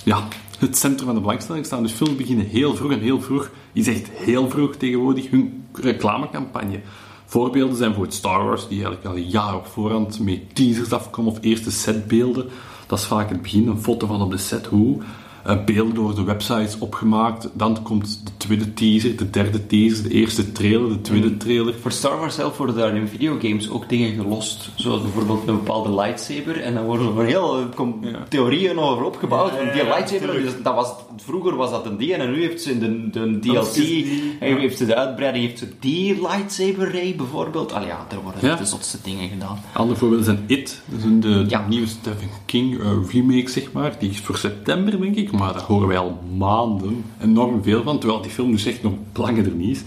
ja, 0.03 0.27
het 0.59 0.77
centrum 0.77 1.05
van 1.05 1.15
de 1.15 1.21
belangstelling 1.21 1.65
staan. 1.65 1.83
Dus 1.83 1.91
films 1.91 2.15
beginnen 2.15 2.45
heel 2.45 2.75
vroeg 2.75 2.91
en 2.91 2.99
heel 2.99 3.21
vroeg 3.21 3.49
is 3.73 3.87
echt 3.87 4.09
heel 4.09 4.49
vroeg 4.49 4.75
tegenwoordig 4.75 5.29
hun 5.29 5.63
reclamecampagne. 5.73 6.79
Voorbeelden 7.25 7.75
zijn 7.75 7.89
bijvoorbeeld 7.89 8.17
Star 8.17 8.45
Wars, 8.45 8.67
die 8.67 8.83
eigenlijk 8.83 9.05
al 9.05 9.15
een 9.15 9.29
jaar 9.29 9.55
op 9.55 9.65
voorhand 9.65 10.19
met 10.19 10.55
teasers 10.55 10.91
afkomen 10.91 11.31
of 11.31 11.37
eerste 11.41 11.71
setbeelden. 11.71 12.49
Dat 12.87 12.99
is 12.99 13.05
vaak 13.05 13.29
het 13.29 13.41
begin, 13.41 13.67
een 13.67 13.81
foto 13.81 14.07
van 14.07 14.21
op 14.21 14.31
de 14.31 14.37
set, 14.37 14.65
hoe. 14.65 15.01
Eh, 15.45 15.63
beelden 15.65 15.93
door 15.95 16.15
de 16.15 16.23
websites 16.23 16.77
opgemaakt. 16.79 17.49
Dan 17.53 17.81
komt 17.83 18.21
de 18.23 18.31
tweede 18.37 18.73
teaser, 18.73 19.15
de 19.15 19.29
derde 19.29 19.65
teaser, 19.65 20.03
de 20.03 20.09
eerste 20.09 20.51
trailer, 20.51 20.89
de 20.89 21.01
tweede 21.01 21.37
trailer. 21.37 21.73
Voor 21.81 21.91
Star 21.91 22.19
Wars 22.19 22.35
zelf 22.35 22.57
worden 22.57 22.75
daar 22.75 22.95
in 22.95 23.07
videogames 23.07 23.69
ook 23.69 23.89
dingen 23.89 24.13
gelost. 24.15 24.69
Zoals 24.75 25.01
bijvoorbeeld 25.01 25.47
een 25.47 25.55
bepaalde 25.55 25.89
lightsaber. 25.95 26.61
En 26.61 26.73
dan 26.73 26.85
worden 26.85 27.17
er 27.17 27.25
heel 27.25 27.57
eh, 27.57 27.63
com- 27.75 27.97
Ja. 28.01 28.23
theorieën 28.29 28.79
over 28.79 29.03
opgebouwd. 29.03 29.51
Ja, 29.51 29.57
Want 29.57 29.67
ja, 29.67 29.73
die 29.73 29.83
lightsaber, 29.83 30.41
dus 30.41 30.51
dat 30.63 30.75
was, 30.75 30.93
vroeger 31.17 31.55
was 31.55 31.71
dat 31.71 31.85
een 31.85 31.97
die. 31.97 32.13
En 32.13 32.31
nu 32.31 32.41
heeft 32.41 32.61
ze 32.61 32.71
in 32.71 32.79
de, 32.79 33.09
de 33.09 33.39
DLC, 33.39 33.61
is 33.61 33.73
die, 33.73 34.35
en 34.39 34.49
ja. 34.49 34.57
heeft 34.57 34.77
ze 34.77 34.85
de 34.85 34.95
uitbreiding, 34.95 35.45
heeft 35.45 35.59
ze 35.59 35.67
die 35.79 36.21
lightsaber 36.21 36.91
ray 36.91 37.15
bijvoorbeeld. 37.15 37.73
Allee, 37.73 37.87
ja, 37.87 38.05
er 38.09 38.21
worden 38.23 38.47
Ja. 38.49 38.55
de 38.55 38.65
zotste 38.65 38.97
dingen 39.03 39.29
gedaan. 39.29 39.59
Andere 39.73 39.99
voorbeelden 39.99 40.25
zijn 40.25 40.43
It, 40.47 40.81
dat 40.85 40.99
is 40.99 41.05
een 41.05 41.19
de 41.19 41.45
Ja. 41.47 41.65
nieuwe 41.67 41.87
Stephen 41.87 42.29
King 42.45 42.79
eh, 42.79 42.87
remake, 43.11 43.49
zeg 43.49 43.71
maar. 43.71 43.95
Die 43.99 44.09
is 44.09 44.19
voor 44.19 44.37
september, 44.37 44.99
denk 45.01 45.15
ik, 45.15 45.31
maar 45.37 45.53
daar 45.53 45.61
horen 45.61 45.87
wij 45.87 45.97
al 45.97 46.19
maanden 46.37 47.05
enorm 47.21 47.63
veel 47.63 47.83
van, 47.83 47.99
terwijl 47.99 48.21
die 48.21 48.31
film 48.31 48.51
dus 48.51 48.65
echt 48.65 48.83
nog 48.83 48.93
langer 49.13 49.45
er 49.45 49.55
niet 49.55 49.77
is. 49.77 49.83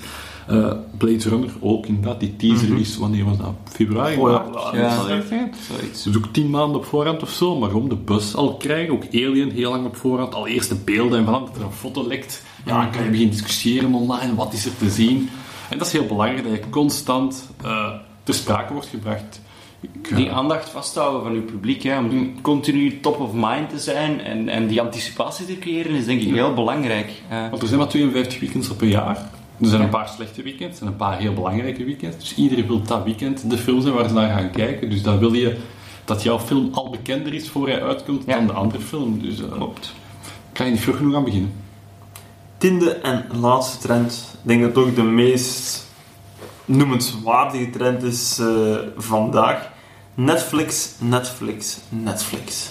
Eh, 0.48 0.72
Blade 0.98 1.28
Runner 1.28 1.50
ook, 1.60 1.86
inderdaad. 1.86 2.20
Die 2.20 2.36
teaser 2.36 2.78
is, 2.78 2.96
wanneer 2.96 3.24
was 3.24 3.36
dat? 3.36 3.54
Februari? 3.64 4.16
Oh 4.16 4.30
ja, 4.30 4.46
dat? 4.52 4.74
Zoiets. 5.78 6.02
Dus 6.02 6.16
ook 6.16 6.26
tien 6.32 6.50
maanden 6.50 6.76
op 6.76 6.84
voorhand 6.84 7.22
of 7.22 7.30
zo, 7.30 7.58
maar 7.58 7.74
om 7.74 7.88
de 7.88 7.96
bus 7.96 8.34
al 8.34 8.56
krijgen. 8.56 8.94
Ook 8.94 9.04
Alien 9.12 9.50
heel 9.50 9.70
lang 9.70 9.86
op 9.86 9.96
voorhand, 9.96 10.34
al 10.34 10.46
eerste 10.46 10.74
beelden 10.74 11.18
en 11.18 11.24
van 11.24 11.44
dat 11.44 11.56
er 11.56 11.62
een 11.62 11.72
foto 11.72 12.06
lekt. 12.06 12.42
Ja, 12.64 12.82
dan 12.82 12.90
kan 12.90 13.04
je 13.04 13.10
beginnen 13.10 13.34
discussiëren 13.34 13.94
online, 13.94 14.34
wat 14.34 14.52
is 14.52 14.64
er 14.64 14.76
te 14.76 14.90
zien. 14.90 15.28
En 15.70 15.78
dat 15.78 15.86
is 15.86 15.92
heel 15.92 16.06
belangrijk, 16.06 16.48
dat 16.48 16.52
je 16.52 16.70
constant 16.70 17.48
eh, 17.62 17.90
ter 18.22 18.34
sprake 18.34 18.72
wordt 18.72 18.88
gebracht. 18.88 19.40
Eh, 19.80 20.16
Die 20.16 20.30
aandacht 20.30 20.68
vasthouden 20.68 21.22
van 21.22 21.32
uw 21.32 21.44
publiek, 21.44 21.82
hè, 21.82 21.98
om 21.98 22.40
continu 22.42 23.00
top 23.00 23.20
of 23.20 23.32
mind 23.32 23.68
te 23.70 23.78
zijn 23.78 24.20
en, 24.20 24.48
en 24.48 24.66
die 24.66 24.80
anticipatie 24.80 25.46
te 25.46 25.58
creëren, 25.58 25.92
is 25.94 26.04
denk 26.06 26.20
ik 26.20 26.34
heel 26.34 26.54
belangrijk. 26.54 27.10
Want 27.50 27.62
er 27.62 27.68
zijn 27.68 27.80
maar 27.80 27.88
52 27.88 28.40
weekends 28.40 28.70
op 28.70 28.80
een 28.80 28.88
jaar. 28.88 29.16
Er 29.60 29.66
zijn 29.68 29.82
een 29.82 29.88
paar 29.88 30.08
slechte 30.08 30.42
weekends 30.42 30.80
en 30.80 30.86
een 30.86 30.96
paar 30.96 31.18
heel 31.18 31.32
belangrijke 31.32 31.84
weekends. 31.84 32.16
Dus 32.18 32.34
iedereen 32.34 32.66
wil 32.66 32.82
dat 32.82 33.04
weekend 33.04 33.50
de 33.50 33.58
film 33.58 33.80
zijn 33.80 33.94
waar 33.94 34.08
ze 34.08 34.14
naar 34.14 34.38
gaan 34.38 34.50
kijken. 34.50 34.90
Dus 34.90 35.02
dan 35.02 35.18
wil 35.18 35.32
je 35.32 35.56
dat 36.04 36.22
jouw 36.22 36.38
film 36.40 36.68
al 36.72 36.90
bekender 36.90 37.34
is 37.34 37.48
voor 37.48 37.68
hij 37.68 37.82
uitkomt 37.82 38.22
Ja. 38.26 38.36
dan 38.36 38.46
de 38.46 38.52
andere 38.52 38.80
film. 38.82 39.22
Dus 39.22 39.40
eh 39.42 39.52
klopt. 39.52 39.94
kan 40.52 40.66
je 40.66 40.72
niet 40.72 40.80
vroeg 40.80 40.96
genoeg 40.96 41.14
aan 41.14 41.24
beginnen. 41.24 41.52
Tiende 42.58 42.90
en 42.94 43.24
laatste 43.40 43.78
trend. 43.86 44.34
Ik 44.42 44.48
denk 44.48 44.60
dat 44.62 44.74
het 44.76 44.84
ook 44.84 44.94
de 44.94 45.02
meest 45.02 45.86
noemenswaardige 46.68 47.70
trend 47.70 48.02
is 48.02 48.38
eh, 48.38 48.76
vandaag. 48.96 49.70
Netflix, 50.14 50.94
Netflix, 51.00 51.78
Netflix. 51.88 52.70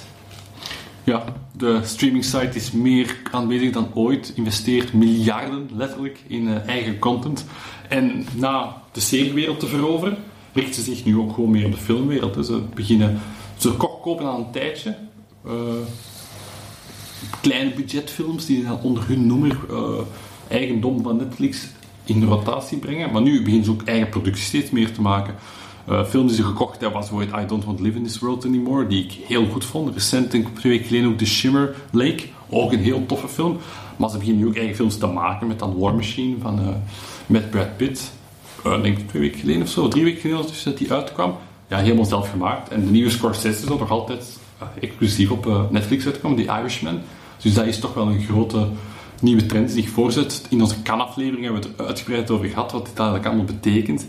Ja, 1.03 1.23
de 1.51 1.79
streaming 1.83 2.23
site 2.25 2.49
is 2.53 2.71
meer 2.71 3.17
aanwezig 3.31 3.71
dan 3.71 3.87
ooit. 3.93 4.31
Investeert 4.35 4.93
miljarden 4.93 5.69
letterlijk 5.73 6.19
in 6.27 6.47
eh, 6.47 6.67
eigen 6.67 6.99
content. 6.99 7.45
En 7.89 8.25
na 8.35 8.81
de 8.91 8.99
seriewereld 8.99 9.59
te 9.59 9.67
veroveren, 9.67 10.17
richt 10.53 10.75
ze 10.75 10.81
zich 10.81 11.05
nu 11.05 11.17
ook 11.17 11.33
gewoon 11.33 11.51
meer 11.51 11.65
op 11.65 11.71
de 11.71 11.77
filmwereld. 11.77 12.45
Ze 12.45 12.61
beginnen, 12.73 13.19
ze 13.57 13.71
ko- 13.71 13.99
kopen 14.01 14.25
al 14.25 14.37
een 14.39 14.51
tijdje. 14.51 14.95
eh, 15.45 15.51
kleine 17.41 17.73
budgetfilms 17.73 18.45
die 18.45 18.63
dan 18.63 18.79
onder 18.81 19.07
hun 19.07 19.27
noemer 19.27 19.57
eigendom 20.47 21.03
van 21.03 21.17
Netflix 21.17 21.67
in 22.07 22.23
rotatie 22.23 22.77
brengen. 22.77 23.11
Maar 23.11 23.21
nu 23.21 23.37
beginnen 23.39 23.65
ze 23.65 23.71
ook 23.71 23.83
eigen 23.83 24.09
producties 24.09 24.45
steeds 24.45 24.71
meer 24.71 24.91
te 24.91 25.01
maken. 25.01 25.35
Eh 25.87 26.05
film 26.05 26.27
die 26.27 26.35
ze 26.35 26.43
gekocht 26.43 26.81
hebben 26.81 26.99
was 26.99 27.09
bijvoorbeeld 27.09 27.43
I 27.43 27.47
Don't 27.47 27.65
Want 27.65 27.77
to 27.77 27.83
Live 27.83 27.97
in 27.97 28.03
This 28.03 28.19
World 28.19 28.45
Anymore, 28.45 28.87
die 28.87 29.03
ik 29.03 29.11
heel 29.11 29.45
goed 29.45 29.65
vond. 29.65 29.93
Recent, 29.93 30.31
denk 30.31 30.47
twee 30.47 30.71
weken 30.71 30.87
geleden 30.87 31.09
ook 31.09 31.17
The 31.17 31.25
Shimmer 31.25 31.75
Lake, 31.91 32.23
ook 32.49 32.71
een 32.71 32.79
heel 32.79 33.05
toffe 33.05 33.27
film. 33.27 33.57
Maar 33.95 34.09
ze 34.09 34.17
beginnen 34.17 34.43
nu 34.43 34.47
ook 34.47 34.55
eigen 34.55 34.75
films 34.75 34.97
te 34.97 35.07
maken 35.07 35.47
met 35.47 35.59
dan 35.59 35.77
War 35.77 35.95
Machine 35.95 36.35
van, 36.41 36.59
eh, 36.59 36.67
met 37.25 37.49
Brad 37.49 37.77
Pitt. 37.77 38.11
Eh, 38.63 38.81
denk 38.81 38.97
twee 38.97 39.21
weken 39.21 39.39
geleden 39.39 39.61
of 39.61 39.69
zo, 39.69 39.87
drie 39.87 40.03
weken 40.03 40.21
geleden 40.21 40.47
dus 40.47 40.63
dat 40.63 40.77
die 40.77 40.93
uitkwam. 40.93 41.35
Ja, 41.67 41.77
helemaal 41.77 42.05
zelf 42.05 42.29
gemaakt. 42.29 42.69
En 42.69 42.85
de 42.85 42.91
nieuwe 42.91 43.09
Scorsese 43.09 43.63
is 43.63 43.63
nog 43.63 43.91
altijd 43.91 44.39
exclusief 44.79 45.31
op 45.31 45.69
Netflix 45.71 46.05
uitkomen, 46.05 46.37
The 46.37 46.59
Irishman. 46.59 46.99
Dus 47.41 47.53
dat 47.53 47.65
is 47.65 47.79
toch 47.79 47.93
wel 47.93 48.07
een 48.07 48.21
grote 48.21 48.67
nieuwe 49.21 49.45
trend 49.45 49.71
zich 49.71 49.89
voorzet. 49.89 50.45
In 50.49 50.61
onze 50.61 50.81
kan-aflevering 50.81 51.43
hebben 51.43 51.61
we 51.61 51.67
het 51.67 51.81
uitgebreid 51.87 52.31
over 52.31 52.47
gehad, 52.47 52.71
wat 52.71 52.85
dit 52.85 52.97
eigenlijk 52.97 53.27
allemaal 53.27 53.45
betekent. 53.45 54.07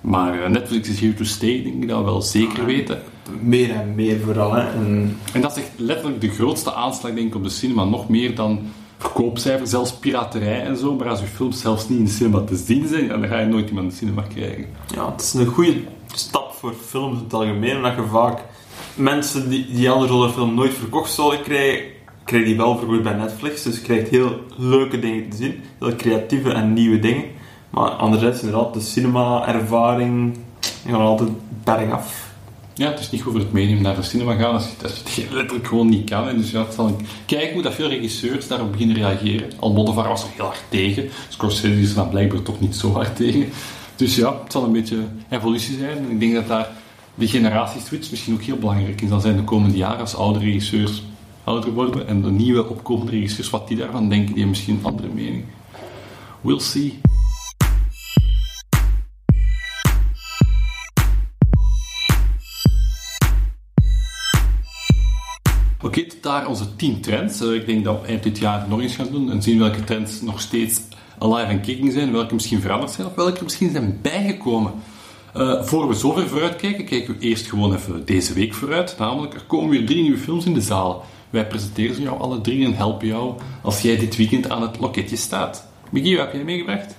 Maar 0.00 0.42
eh, 0.42 0.50
Netflix 0.50 0.88
is 0.88 1.00
here 1.00 1.14
to 1.14 1.24
stay, 1.24 1.62
denk 1.62 1.82
ik 1.82 1.88
dat 1.88 1.98
we 1.98 2.04
wel 2.04 2.22
zeker 2.22 2.64
weten. 2.64 3.02
Meer 3.40 3.70
en 3.70 3.94
meer 3.94 4.20
vooral. 4.20 4.52
Hè. 4.52 4.70
En 4.70 5.18
En 5.32 5.40
dat 5.40 5.56
is 5.56 5.62
echt 5.62 5.72
letterlijk 5.76 6.20
de 6.20 6.30
grootste 6.30 6.72
aanslag, 6.72 7.14
denk 7.14 7.26
ik, 7.26 7.34
op 7.34 7.42
de 7.42 7.48
cinema. 7.48 7.84
Nog 7.84 8.08
meer 8.08 8.34
dan 8.34 8.60
verkoopcijfers, 8.98 9.70
zelfs 9.70 9.92
piraterij 9.92 10.62
en 10.62 10.76
zo. 10.76 10.94
Maar 10.94 11.08
als 11.08 11.20
je 11.20 11.26
films 11.26 11.60
zelfs 11.60 11.88
niet 11.88 11.98
in 11.98 12.04
de 12.04 12.10
cinema 12.10 12.40
te 12.40 12.56
zien 12.56 12.88
zijn, 12.88 13.08
dan 13.08 13.26
ga 13.26 13.38
je 13.38 13.46
nooit 13.46 13.68
iemand 13.68 13.84
in 13.84 13.90
de 13.90 13.96
cinema 13.96 14.22
krijgen. 14.22 14.66
ja, 14.94 15.12
het 15.12 15.20
is 15.20 15.34
een 15.34 15.46
goede 15.46 15.74
stap 16.14 16.52
voor 16.52 16.74
films 16.86 17.18
in 17.18 17.24
het 17.24 17.34
algemeen, 17.34 17.76
omdat 17.76 17.94
je 17.96 18.06
vaak 18.10 18.40
mensen 18.94 19.48
die 19.48 19.66
die 19.72 19.90
andere 19.90 20.12
horrorfilm 20.12 20.54
nooit 20.54 20.74
verkocht 20.74 21.12
zouden 21.12 21.42
krijgen, 21.42 21.84
krijgen 22.28 22.48
die 22.48 22.58
wel 22.58 22.78
verkocht 22.78 23.02
bij 23.02 23.12
Netflix. 23.12 23.62
Dus 23.62 23.74
je 23.74 23.82
krijgt 23.82 24.08
heel 24.08 24.40
leuke 24.56 24.98
dingen 24.98 25.28
te 25.28 25.36
zien. 25.36 25.60
Heel 25.78 25.96
creatieve 25.96 26.52
en 26.52 26.72
nieuwe 26.72 26.98
dingen. 26.98 27.24
Maar 27.70 27.90
anderzijds, 27.90 28.40
inderdaad, 28.40 28.74
de 28.74 28.80
cinema-ervaring 28.80 30.38
gaat 30.86 31.00
altijd 31.00 31.30
bergaf. 31.64 32.26
Ja, 32.74 32.90
het 32.90 32.98
is 32.98 33.10
niet 33.10 33.22
goed 33.22 33.32
voor 33.32 33.40
het 33.40 33.52
medium 33.52 33.82
naar 33.82 33.94
de 33.94 34.02
cinema 34.02 34.34
gaan 34.34 34.52
als 34.52 34.64
je, 34.64 35.22
het 35.22 35.32
letterlijk 35.32 35.66
gewoon 35.66 35.88
niet 35.88 36.10
kan. 36.10 36.28
En 36.28 36.36
dus 36.36 36.50
ja, 36.50 36.66
zal 36.70 36.96
kijken 37.26 37.52
hoe 37.52 37.62
dat 37.62 37.74
veel 37.74 37.88
regisseurs 37.88 38.48
daarop 38.48 38.72
beginnen 38.72 38.96
reageren. 38.96 39.50
Almodovar 39.58 40.08
was 40.08 40.22
er 40.22 40.28
heel 40.34 40.44
hard 40.44 40.62
tegen. 40.68 41.08
Scorsese 41.28 41.80
is 41.80 41.90
er 41.90 41.94
dan 41.94 42.08
blijkbaar 42.08 42.42
toch 42.42 42.60
niet 42.60 42.76
zo 42.76 42.92
hard 42.92 43.16
tegen. 43.16 43.48
Dus 43.96 44.16
ja, 44.16 44.40
het 44.42 44.52
zal 44.52 44.64
een 44.64 44.72
beetje 44.72 44.98
evolutie 45.28 45.78
zijn. 45.78 46.10
Ik 46.10 46.20
denk 46.20 46.34
dat 46.34 46.48
daar 46.48 46.68
de 47.14 47.28
generatieswitch 47.28 48.10
misschien 48.10 48.34
ook 48.34 48.42
heel 48.42 48.58
belangrijk 48.58 49.00
is. 49.00 49.08
Dan 49.08 49.20
zijn 49.20 49.36
de 49.36 49.44
komende 49.44 49.76
jaren 49.76 50.00
als 50.00 50.14
oude 50.14 50.38
regisseurs 50.38 51.02
ouder 51.48 51.72
worden 51.72 52.06
en 52.06 52.22
de 52.22 52.30
nieuwe 52.30 52.68
opkomende 52.68 53.12
regisseurs, 53.12 53.50
wat 53.50 53.68
die 53.68 53.76
daarvan 53.76 54.08
denken, 54.08 54.26
die 54.26 54.34
hebben 54.34 54.48
misschien 54.48 54.78
een 54.78 54.84
andere 54.84 55.08
mening. 55.08 55.44
We'll 56.40 56.58
see. 56.58 57.00
Oké, 65.82 66.06
tot 66.06 66.22
daar 66.22 66.46
onze 66.46 66.76
10 66.76 67.00
trends. 67.00 67.40
Eh, 67.40 67.54
ik 67.54 67.66
denk 67.66 67.84
dat 67.84 68.00
we 68.00 68.06
eind 68.06 68.22
dit 68.22 68.38
jaar 68.38 68.68
nog 68.68 68.80
eens 68.80 68.94
gaan 68.94 69.10
doen 69.10 69.30
en 69.30 69.42
zien 69.42 69.58
welke 69.58 69.84
trends 69.84 70.20
nog 70.20 70.40
steeds 70.40 70.80
alive 71.18 71.48
en 71.48 71.60
kicking 71.60 71.92
zijn, 71.92 72.12
welke 72.12 72.34
misschien 72.34 72.60
veranderd 72.60 72.92
zijn 72.92 73.06
of 73.06 73.14
welke 73.14 73.44
misschien 73.44 73.70
zijn 73.70 73.98
bijgekomen. 74.02 74.72
Uh, 75.36 75.62
voor 75.62 75.88
we 75.88 75.94
zover 75.94 76.28
vooruit 76.28 76.56
kijken, 76.56 76.84
kijken 76.84 77.14
we 77.14 77.20
eerst 77.20 77.46
gewoon 77.46 77.74
even 77.74 78.04
deze 78.04 78.32
week 78.32 78.54
vooruit. 78.54 78.94
Namelijk, 78.98 79.34
er 79.34 79.44
komen 79.46 79.70
weer 79.70 79.86
drie 79.86 80.02
nieuwe 80.02 80.18
films 80.18 80.44
in 80.44 80.54
de 80.54 80.60
zaal. 80.60 81.04
Wij 81.30 81.46
presenteren 81.46 81.94
ze 81.94 82.02
jou 82.02 82.20
alle 82.20 82.40
drie 82.40 82.64
en 82.64 82.74
helpen 82.74 83.06
jou 83.06 83.34
als 83.62 83.80
jij 83.80 83.96
dit 83.96 84.16
weekend 84.16 84.50
aan 84.50 84.62
het 84.62 84.80
loketje 84.80 85.16
staat. 85.16 85.66
Miguel, 85.90 86.16
wat 86.16 86.24
heb 86.24 86.34
jij 86.34 86.44
meegebracht? 86.44 86.96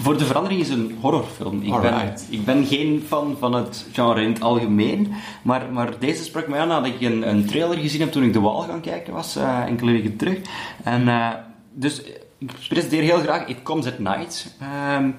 Voor 0.00 0.18
de 0.18 0.24
verandering 0.24 0.60
is 0.60 0.68
een 0.68 0.96
horrorfilm. 1.00 1.62
Ik 1.62 1.80
ben, 1.80 2.14
ik 2.28 2.44
ben 2.44 2.66
geen 2.66 3.04
fan 3.06 3.36
van 3.38 3.54
het 3.54 3.86
genre 3.92 4.22
in 4.22 4.32
het 4.32 4.40
algemeen, 4.42 5.12
maar, 5.42 5.72
maar 5.72 5.98
deze 5.98 6.24
sprak 6.24 6.48
mij 6.48 6.60
aan 6.60 6.68
nadat 6.68 6.86
ik 6.94 7.00
een, 7.00 7.28
een 7.28 7.46
trailer 7.46 7.78
gezien 7.78 8.00
heb 8.00 8.12
toen 8.12 8.22
ik 8.22 8.32
De 8.32 8.40
Wall 8.40 8.66
gaan 8.66 8.80
kijken 8.80 9.12
was, 9.12 9.36
eh, 9.36 9.60
enkele 9.66 9.92
weken 9.92 10.16
terug. 10.16 10.38
En, 10.84 11.08
eh, 11.08 11.28
dus 11.72 12.02
ik 12.38 12.52
presenteer 12.68 13.02
heel 13.02 13.18
graag 13.18 13.46
It 13.46 13.62
Comes 13.62 13.86
at 13.86 13.98
Night. 13.98 14.56
Ehm, 14.60 15.10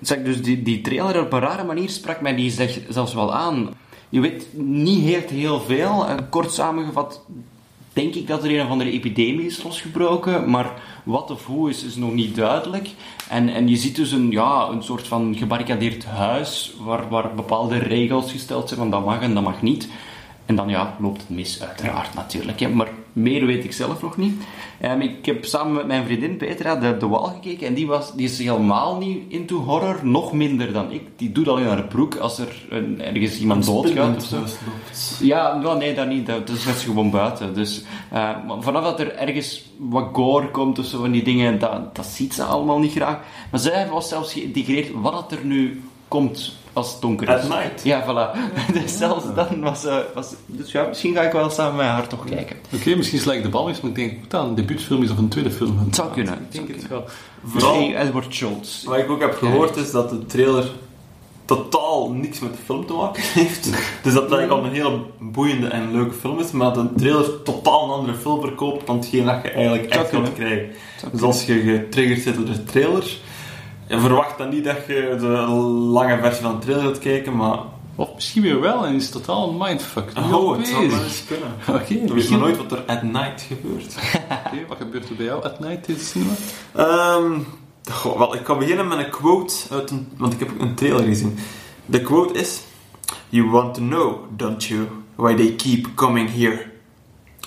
zeg, 0.00 0.22
dus 0.22 0.42
die, 0.42 0.62
die 0.62 0.80
trailer 0.80 1.20
op 1.20 1.32
een 1.32 1.40
rare 1.40 1.64
manier 1.64 1.88
sprak 1.88 2.20
mij 2.20 2.34
die 2.34 2.50
zeg, 2.50 2.78
zelfs 2.88 3.14
wel 3.14 3.34
aan. 3.34 3.74
Je 4.08 4.20
weet 4.20 4.46
niet 4.52 5.04
heel, 5.04 5.28
heel 5.28 5.60
veel. 5.60 6.06
Eh, 6.08 6.16
kort 6.30 6.52
samengevat 6.52 7.20
denk 7.94 8.14
ik 8.14 8.26
dat 8.26 8.44
er 8.44 8.50
een 8.50 8.64
of 8.64 8.70
andere 8.70 8.90
epidemie 8.90 9.46
is 9.46 9.62
losgebroken, 9.62 10.50
maar 10.50 10.72
wat 11.02 11.30
of 11.30 11.46
hoe 11.46 11.70
is, 11.70 11.84
is 11.84 11.96
nog 11.96 12.12
niet 12.12 12.34
duidelijk. 12.34 12.90
En, 13.28 13.48
en 13.48 13.68
je 13.68 13.76
ziet 13.76 13.96
dus 13.96 14.12
een, 14.12 14.30
ja, 14.30 14.68
een 14.68 14.82
soort 14.82 15.06
van 15.06 15.34
gebarricadeerd 15.36 16.04
huis 16.04 16.74
waar, 16.78 17.08
waar 17.08 17.34
bepaalde 17.34 17.78
regels 17.78 18.32
gesteld 18.32 18.68
zijn 18.68 18.80
van 18.80 18.90
dat 18.90 19.04
mag 19.04 19.20
en 19.20 19.34
dat 19.34 19.42
mag 19.42 19.62
niet. 19.62 19.88
En 20.46 20.56
dan 20.56 20.68
ja, 20.68 20.96
loopt 21.00 21.20
het 21.20 21.30
mis, 21.30 21.62
uiteraard 21.62 22.14
natuurlijk. 22.14 22.60
Hè. 22.60 22.68
Maar 22.68 22.88
meer 23.12 23.46
weet 23.46 23.64
ik 23.64 23.72
zelf 23.72 24.02
nog 24.02 24.16
niet. 24.16 24.42
Ehm, 24.80 25.00
ik 25.00 25.26
heb 25.26 25.44
samen 25.44 25.72
met 25.72 25.86
mijn 25.86 26.04
vriendin 26.04 26.36
Petra 26.36 26.76
de, 26.76 26.96
de 26.96 27.08
Wall 27.08 27.32
gekeken 27.34 27.66
en 27.66 27.74
die, 27.74 27.86
was, 27.86 28.14
die 28.14 28.24
is 28.24 28.38
helemaal 28.38 28.98
niet 28.98 29.22
into 29.28 29.56
horror, 29.56 30.00
nog 30.02 30.32
minder 30.32 30.72
dan 30.72 30.90
ik. 30.90 31.02
Die 31.16 31.32
doet 31.32 31.48
al 31.48 31.58
in 31.58 31.66
haar 31.66 31.84
broek 31.84 32.16
als 32.16 32.38
er 32.38 32.66
een, 32.70 33.02
ergens 33.02 33.40
iemand 33.40 33.66
doodgaat 33.66 34.16
of 34.16 34.24
zo. 34.24 35.24
Ja, 35.24 35.74
nee, 35.78 35.94
dat 35.94 36.08
niet. 36.08 36.26
Dat, 36.26 36.46
dat 36.46 36.56
is 36.56 36.84
gewoon 36.84 37.10
buiten. 37.10 37.54
Dus 37.54 37.84
eh, 38.10 38.44
maar 38.46 38.62
vanaf 38.62 38.84
dat 38.84 39.00
er 39.00 39.16
ergens 39.16 39.64
wat 39.78 40.08
gore 40.12 40.50
komt 40.50 40.78
of 40.78 40.84
zo 40.84 41.00
van 41.00 41.10
die 41.10 41.24
dingen, 41.24 41.58
dat, 41.58 41.94
dat 41.94 42.06
ziet 42.06 42.34
ze 42.34 42.42
allemaal 42.42 42.78
niet 42.78 42.92
graag. 42.92 43.18
Maar 43.50 43.60
zij 43.60 43.88
was 43.88 44.08
zelfs 44.08 44.32
geïntegreerd 44.32 44.90
wat 44.92 45.12
dat 45.12 45.32
er 45.32 45.44
nu 45.44 45.82
komt 46.08 46.54
als 46.74 46.92
het 46.92 47.00
donker 47.00 47.28
is. 47.28 47.34
At 47.42 47.48
night. 47.48 47.84
Ja, 47.84 48.02
voilà. 48.02 48.38
dus 48.82 48.96
zelfs 48.98 49.24
dan 49.34 49.60
was 49.60 49.80
ze... 49.80 50.04
Was, 50.14 50.32
dus 50.46 50.72
ja, 50.72 50.86
misschien 50.86 51.14
ga 51.14 51.22
ik 51.22 51.32
wel 51.32 51.50
samen 51.50 51.76
met 51.76 51.86
haar 51.86 52.06
toch 52.06 52.24
kijken. 52.24 52.56
Oké, 52.74 52.94
misschien 52.96 53.18
sla 53.18 53.32
ik 53.32 53.42
de 53.42 53.48
bal 53.48 53.68
eens, 53.68 53.80
maar 53.80 53.90
ik 53.90 53.96
denk 53.96 54.30
dat 54.30 54.40
het 54.40 54.50
een 54.50 54.56
debuutfilm 54.56 55.02
is 55.02 55.10
of 55.10 55.18
een 55.18 55.28
tweede 55.28 55.50
film. 55.50 55.78
Het 55.78 55.94
zou 55.94 56.12
kunnen. 56.12 56.34
Ik 56.34 56.52
denk 56.52 56.68
het 56.68 56.88
wel. 56.88 57.04
Vooral, 57.44 57.74
Misschien 57.76 58.00
Edward 58.06 58.34
Schultz. 58.34 58.84
wat 58.84 58.98
ik 58.98 59.10
ook 59.10 59.20
heb 59.20 59.34
gehoord 59.34 59.76
is 59.76 59.90
dat 59.90 60.10
de 60.10 60.26
trailer 60.26 60.70
totaal 61.44 62.10
niks 62.12 62.38
met 62.38 62.50
de 62.52 62.58
film 62.64 62.86
te 62.86 62.92
maken 62.92 63.22
heeft. 63.40 63.64
Dus 64.02 64.12
dat 64.14 64.22
het 64.22 64.32
eigenlijk 64.32 64.50
al 64.50 64.64
een 64.64 64.72
hele 64.72 65.00
boeiende 65.20 65.66
en 65.66 65.92
leuke 65.92 66.14
film 66.14 66.38
is, 66.38 66.50
maar 66.50 66.72
dat 66.72 66.88
de 66.88 67.00
trailer 67.00 67.42
totaal 67.42 67.84
een 67.84 67.90
andere 67.90 68.18
film 68.18 68.40
verkoopt 68.40 68.86
dan 68.86 68.96
hetgeen 68.96 69.24
dat 69.24 69.42
je 69.42 69.50
eigenlijk 69.50 69.84
echt 69.86 70.10
wilt 70.10 70.32
kunnen. 70.32 70.32
krijgen. 70.32 70.68
Dus 71.12 71.22
als 71.22 71.44
je 71.44 71.60
getriggerd 71.60 72.20
zit 72.20 72.36
door 72.36 72.44
de 72.44 72.64
trailer, 72.64 73.16
ja, 73.88 73.98
verwacht 74.00 74.38
dan 74.38 74.48
niet 74.48 74.64
dat 74.64 74.76
je 74.86 75.16
de 75.18 75.26
lange 75.92 76.18
versie 76.18 76.42
van 76.42 76.52
de 76.52 76.58
trailer 76.58 76.84
wilt 76.84 76.98
kijken, 76.98 77.36
maar 77.36 77.58
Of 77.96 78.14
misschien 78.14 78.42
weer 78.42 78.60
wel 78.60 78.86
en 78.86 78.94
is 78.94 79.02
het 79.02 79.12
totaal 79.12 79.48
een 79.48 79.56
mindfuck. 79.58 80.12
oh, 80.16 80.56
het 80.56 80.66
zou 80.68 80.90
wel 80.90 81.02
eens 81.02 81.24
kunnen. 81.24 81.48
Oké, 81.80 81.94
Je 81.94 82.14
weet 82.14 82.30
maar 82.30 82.38
nooit 82.38 82.56
wat 82.56 82.72
er 82.72 82.82
at 82.86 83.02
night 83.02 83.40
gebeurt. 83.48 83.94
Oké, 84.46 84.66
wat 84.68 84.76
gebeurt 84.76 85.08
er 85.08 85.14
bij 85.16 85.24
jou 85.26 85.44
at 85.44 85.60
night 85.60 85.88
in 85.88 85.94
het 85.94 86.02
cinema? 86.02 86.32
Ehm, 86.74 87.38
goh, 87.92 88.18
wel, 88.18 88.34
ik 88.34 88.44
kan 88.44 88.58
beginnen 88.58 88.88
met 88.88 88.98
een 88.98 89.10
quote 89.10 89.54
uit 89.70 89.90
een, 89.90 90.08
want 90.16 90.32
ik 90.32 90.38
heb 90.38 90.50
ook 90.50 90.60
een 90.60 90.74
trailer 90.74 91.04
gezien. 91.04 91.38
De 91.86 92.00
quote 92.00 92.38
is: 92.38 92.60
You 93.28 93.50
want 93.50 93.74
to 93.74 93.80
know, 93.80 94.14
don't 94.36 94.64
you, 94.64 94.88
why 95.14 95.34
they 95.34 95.52
keep 95.52 95.86
coming 95.94 96.32
here? 96.34 96.64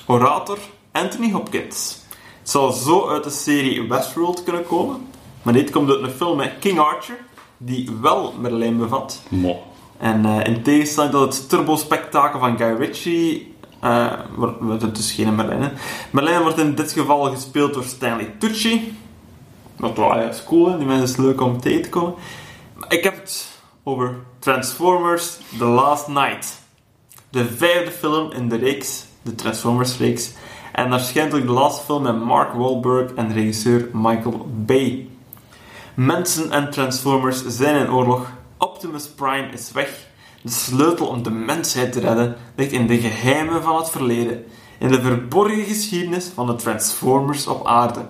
Orator 0.05 0.57
Anthony 0.91 1.31
Hopkins. 1.31 1.99
Het 2.39 2.49
zou 2.49 2.71
zo 2.73 3.07
uit 3.09 3.23
de 3.23 3.29
serie 3.29 3.87
Westworld 3.87 4.43
kunnen 4.43 4.65
komen, 4.65 5.07
maar 5.47 5.55
dit 5.55 5.69
komt 5.69 5.89
uit 5.89 6.01
een 6.01 6.09
film 6.09 6.37
met 6.37 6.51
King 6.59 6.79
Archer, 6.79 7.17
die 7.57 7.89
wel 8.01 8.33
Merlijn 8.39 8.77
bevat. 8.77 9.21
Mo. 9.29 9.63
En 9.97 10.25
eh, 10.25 10.53
in 10.53 10.61
tegenstelling 10.61 11.11
tot 11.13 11.37
het 11.37 11.49
turbo-spektakel 11.49 12.39
van 12.39 12.57
Guy 12.57 12.75
Ritchie, 12.75 13.55
eh, 13.79 14.13
wordt 14.35 14.81
het 14.81 14.95
dus 14.95 15.11
geen 15.11 15.35
Merlijn. 15.35 15.61
hè. 15.61 15.69
Merlijn 16.11 16.41
wordt 16.41 16.57
in 16.57 16.75
dit 16.75 16.91
geval 16.91 17.31
gespeeld 17.31 17.73
door 17.73 17.83
Stanley 17.83 18.33
Tucci. 18.39 18.97
Wel 19.75 19.93
ja, 19.95 20.29
is 20.29 20.43
cool, 20.43 20.69
hè. 20.69 20.77
die 20.77 20.87
mensen 20.87 21.07
is 21.07 21.17
leuk 21.17 21.41
om 21.41 21.61
tegen 21.61 21.81
te 21.81 21.89
komen. 21.89 22.13
Ik 22.89 23.03
heb 23.03 23.15
het 23.15 23.59
over 23.83 24.15
Transformers 24.39 25.37
The 25.57 25.65
Last 25.65 26.07
Night. 26.07 26.61
De 27.29 27.45
vijfde 27.45 27.91
film 27.91 28.31
in 28.31 28.49
de 28.49 28.55
reeks, 28.55 29.05
de 29.21 29.35
Transformers-reeks. 29.35 30.31
En 30.73 30.89
waarschijnlijk 30.89 31.45
de 31.45 31.51
laatste 31.51 31.85
film 31.85 32.03
met 32.03 32.23
Mark 32.23 32.53
Wahlberg 32.53 33.13
en 33.13 33.33
regisseur 33.33 33.89
Michael 33.93 34.47
Bay. 34.65 35.07
Mensen 35.97 36.51
en 36.51 36.71
Transformers 36.71 37.45
zijn 37.45 37.75
in 37.75 37.91
oorlog. 37.91 38.31
Optimus 38.57 39.07
Prime 39.07 39.49
is 39.51 39.71
weg. 39.71 40.07
De 40.41 40.51
sleutel 40.51 41.07
om 41.07 41.23
de 41.23 41.31
mensheid 41.31 41.91
te 41.91 41.99
redden 41.99 42.35
ligt 42.55 42.71
in 42.71 42.87
de 42.87 42.99
geheimen 42.99 43.63
van 43.63 43.75
het 43.75 43.89
verleden. 43.89 44.45
In 44.77 44.87
de 44.87 45.01
verborgen 45.01 45.63
geschiedenis 45.63 46.31
van 46.33 46.47
de 46.47 46.55
Transformers 46.55 47.47
op 47.47 47.67
aarde. 47.67 48.05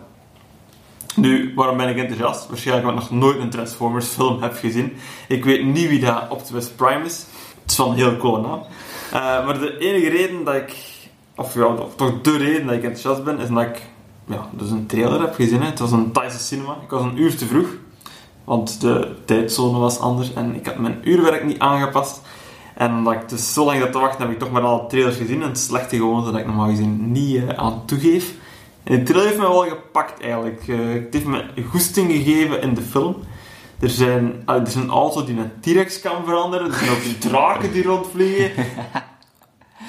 Nu, 1.16 1.52
waarom 1.56 1.78
ben 1.78 1.90
ik 1.90 1.98
enthousiast? 1.98 2.48
Waarschijnlijk 2.48 2.88
omdat 2.88 3.04
ik 3.04 3.10
nog 3.10 3.20
nooit 3.20 3.40
een 3.40 3.50
Transformers 3.50 4.08
film 4.08 4.42
heb 4.42 4.54
gezien. 4.54 4.94
Ik 5.28 5.46
weet 5.46 5.66
niet 5.66 5.90
wie 5.90 6.00
dat 6.00 6.30
Optimus 6.30 6.68
Prime 6.68 7.06
is. 7.06 7.26
Het 7.62 7.72
is 7.72 7.78
wel 7.78 7.90
een 7.90 7.96
heel 7.96 8.18
coole 8.18 8.42
naam. 8.42 8.62
Eh, 9.12 9.46
maar 9.46 9.60
de 9.60 9.78
enige 9.78 10.10
reden 10.10 10.44
dat 10.44 10.56
ik, 10.56 10.76
of 11.36 11.54
ja, 11.54 11.76
toch 11.96 12.22
de 12.22 12.38
reden 12.38 12.66
dat 12.66 12.76
ik 12.76 12.84
enthousiast 12.84 13.24
ben, 13.24 13.40
is 13.40 13.50
dat 13.50 13.62
ik 13.62 13.82
ja, 14.28 14.50
dus 14.52 14.70
een 14.70 14.86
trailer 14.86 15.22
heb 15.22 15.36
gezien. 15.36 15.62
Hè. 15.62 15.70
Het 15.70 15.80
was 15.80 15.92
een 15.92 16.12
Thaise 16.12 16.40
cinema. 16.40 16.78
Ik 16.84 16.90
was 16.90 17.04
een 17.04 17.22
uur 17.22 17.38
te 17.38 17.46
vroeg, 17.46 17.68
want 18.44 18.82
de 18.82 19.16
tijdzone 19.26 19.78
was 19.78 20.00
anders 20.00 20.34
en 20.34 20.56
ik 20.56 20.66
had 20.66 20.78
mijn 20.78 21.00
uurwerk 21.04 21.46
niet 21.46 21.60
aangepast. 21.60 22.22
En 22.76 22.92
omdat 22.92 23.14
ik 23.14 23.30
dus 23.30 23.54
zo 23.54 23.66
lang 23.66 23.80
zat 23.80 23.92
te 23.92 24.00
wachten, 24.00 24.22
heb 24.22 24.32
ik 24.32 24.40
toch 24.40 24.52
maar 24.52 24.62
alle 24.62 24.88
trailers 24.88 25.18
gezien. 25.18 25.42
En 25.42 25.48
het 25.48 25.60
slechte 25.60 25.96
gewoonte 25.96 26.32
dat 26.32 26.40
ik 26.40 26.46
normaal 26.46 26.70
gezien 26.70 27.12
niet 27.12 27.36
eh, 27.36 27.50
aan 27.50 27.86
toegeef. 27.86 28.34
En 28.84 28.98
de 28.98 29.04
trailer 29.04 29.28
heeft 29.28 29.40
me 29.40 29.48
wel 29.48 29.68
gepakt 29.68 30.22
eigenlijk. 30.22 30.68
Eh, 30.68 30.78
het 30.78 31.14
heeft 31.14 31.26
me 31.26 31.46
goesting 31.70 32.12
gegeven 32.12 32.62
in 32.62 32.74
de 32.74 32.82
film. 32.82 33.16
Er, 33.80 33.90
zijn, 33.90 34.42
ah, 34.46 34.56
er 34.56 34.68
is 34.68 34.76
een 34.76 34.90
auto 34.90 35.24
die 35.24 35.38
een 35.38 35.52
T-Rex 35.60 36.00
kan 36.02 36.26
veranderen. 36.26 36.68
Er 36.68 36.74
zijn 36.74 36.90
ook 36.90 37.20
draken 37.20 37.72
die 37.72 37.84
rondvliegen. 37.84 38.52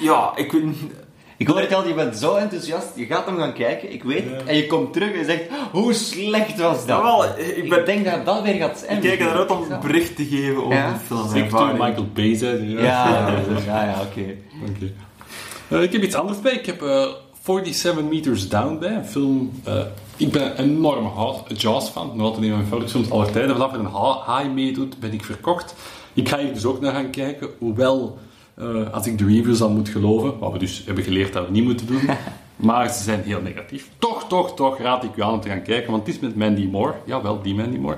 Ja, 0.01 0.33
ik 0.37 0.53
weet 0.53 0.65
niet... 0.65 0.93
Ik 1.39 1.47
hoor 1.47 1.61
het 1.61 1.75
al, 1.75 1.87
je 1.87 1.95
bent 1.95 2.17
zo 2.17 2.35
enthousiast, 2.35 2.87
je 2.95 3.05
gaat 3.07 3.27
hem 3.27 3.37
gaan 3.39 3.53
kijken, 3.53 3.93
ik 3.93 4.03
weet 4.05 4.25
het, 4.31 4.45
en 4.45 4.57
je 4.57 4.67
komt 4.67 4.93
terug 4.93 5.13
en 5.13 5.25
zegt, 5.25 5.43
hoe 5.73 5.93
slecht 5.93 6.59
was 6.59 6.77
dat? 6.87 6.97
Jawel, 6.97 7.25
ik 7.25 7.57
ik, 7.73 7.87
denk 7.87 8.05
dat 8.05 8.25
dat 8.27 8.43
weer 8.43 8.55
gaat 8.55 8.79
zijn. 8.79 8.97
Ik 8.97 9.03
kijk 9.03 9.21
eruit 9.21 9.51
om 9.51 9.63
een 9.71 9.81
bericht 9.81 10.17
te 10.17 10.25
geven 10.25 10.65
over 10.65 10.77
Ja. 10.77 10.93
de 10.93 10.99
film. 11.07 11.29
Zeker 11.29 11.49
toen 11.57 11.73
Michael 11.73 12.07
Bay 12.15 12.35
zei. 12.37 12.73
Ja, 12.83 13.09
ja, 13.09 13.33
ja, 13.67 13.85
ja 13.85 14.01
oké. 14.01 14.35
Eh, 15.69 15.83
ik 15.83 15.93
heb 15.93 16.03
iets 16.03 16.15
anders 16.15 16.41
bij. 16.41 16.53
Ik 16.53 16.67
heb 16.67 16.83
eh 16.83 17.07
47 17.45 18.03
Meters 18.03 18.49
Down 18.49 18.79
bij. 18.79 18.95
Een 18.95 19.05
film... 19.07 19.53
eh, 19.65 19.75
ik 20.17 20.33
ben 20.33 20.43
een 20.61 20.65
enorme 20.65 21.09
Ha- 21.09 21.43
Jaws-fan. 21.57 22.11
Nog 22.15 22.27
altijd 22.27 22.43
een 22.45 22.49
van 22.49 22.59
mijn 22.59 22.65
favoriete 22.65 22.93
films 22.93 23.11
aller 23.11 23.31
tijden. 23.31 23.51
Vanaf 23.57 23.73
er 23.73 23.79
een 23.79 24.21
haai 24.27 24.49
meedoet, 24.49 24.99
ben 24.99 25.13
ik 25.13 25.25
verkocht. 25.25 25.75
Ik 26.15 26.29
ga 26.29 26.39
hier 26.39 26.53
dus 26.55 26.65
ook 26.65 26.81
naar 26.81 26.93
gaan 26.93 27.11
kijken. 27.11 27.49
Hoewel 27.59 28.19
Eh, 28.59 28.93
als 28.93 29.07
ik 29.07 29.19
de 29.19 29.25
reviews 29.25 29.61
al 29.61 29.71
moet 29.71 29.89
geloven, 29.89 30.39
wat 30.39 30.53
we 30.53 30.59
dus 30.59 30.83
hebben 30.85 31.05
geleerd 31.05 31.33
dat 31.33 31.47
we 31.47 31.53
niet 31.53 31.65
moeten 31.65 31.87
doen. 31.87 32.01
maar 32.57 32.89
ze 32.89 33.03
zijn 33.03 33.23
heel 33.23 33.41
negatief. 33.41 33.89
Toch, 33.99 34.29
toch, 34.29 34.55
toch 34.55 34.79
raad 34.79 35.05
ik 35.05 35.17
u 35.17 35.23
aan 35.23 35.33
om 35.33 35.41
te 35.41 35.49
gaan 35.49 35.63
kijken, 35.63 35.91
want 35.91 36.07
het 36.07 36.15
is 36.15 36.21
met 36.21 36.37
Mandy 36.37 36.67
Moore. 36.67 36.95
Jawel, 37.05 37.43
die 37.43 37.55
Mandy 37.55 37.77
Moore. 37.77 37.97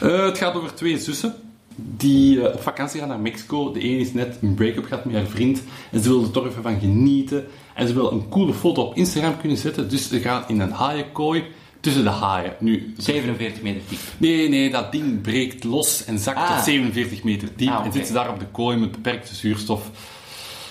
Eh, 0.00 0.24
het 0.24 0.38
gaat 0.38 0.54
over 0.54 0.74
twee 0.74 0.98
zussen 0.98 1.34
die 1.76 2.40
eh, 2.40 2.54
op 2.54 2.62
vakantie 2.62 3.00
gaan 3.00 3.08
naar 3.08 3.20
Mexico. 3.20 3.72
De 3.72 3.80
ene 3.80 3.98
is 3.98 4.12
net 4.12 4.38
een 4.42 4.54
break-up 4.54 4.84
gehad 4.84 5.04
met 5.04 5.14
haar 5.14 5.26
vriend 5.26 5.62
en 5.90 6.00
ze 6.00 6.08
wil 6.08 6.22
er 6.22 6.30
toch 6.30 6.46
even 6.46 6.62
van 6.62 6.80
genieten. 6.80 7.46
En 7.74 7.88
ze 7.88 7.94
wil 7.94 8.12
een 8.12 8.28
coole 8.28 8.52
foto 8.52 8.82
op 8.82 8.96
Instagram 8.96 9.38
kunnen 9.40 9.58
zetten, 9.58 9.88
dus 9.88 10.08
ze 10.08 10.20
gaat 10.20 10.48
in 10.48 10.60
een 10.60 10.72
haaienkooi 10.72 11.44
tussen 11.84 12.04
de 12.04 12.10
haaien. 12.10 12.52
Nu, 12.58 12.94
47 12.98 13.62
meter 13.62 13.80
diep. 13.88 13.98
Nee, 14.18 14.48
nee, 14.48 14.70
dat 14.70 14.92
ding 14.92 15.20
breekt 15.20 15.64
los 15.64 16.04
en 16.04 16.18
zakt 16.18 16.38
Ah. 16.38 16.54
tot 16.56 16.64
47 16.64 17.22
meter 17.24 17.48
diep. 17.56 17.68
Ah, 17.70 17.84
En 17.86 17.92
zit 17.92 18.06
ze 18.06 18.12
daar 18.12 18.28
op 18.30 18.38
de 18.38 18.46
kooi 18.52 18.76
met 18.76 18.92
beperkte 18.92 19.34
zuurstof. 19.34 19.90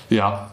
Ja. 0.08 0.52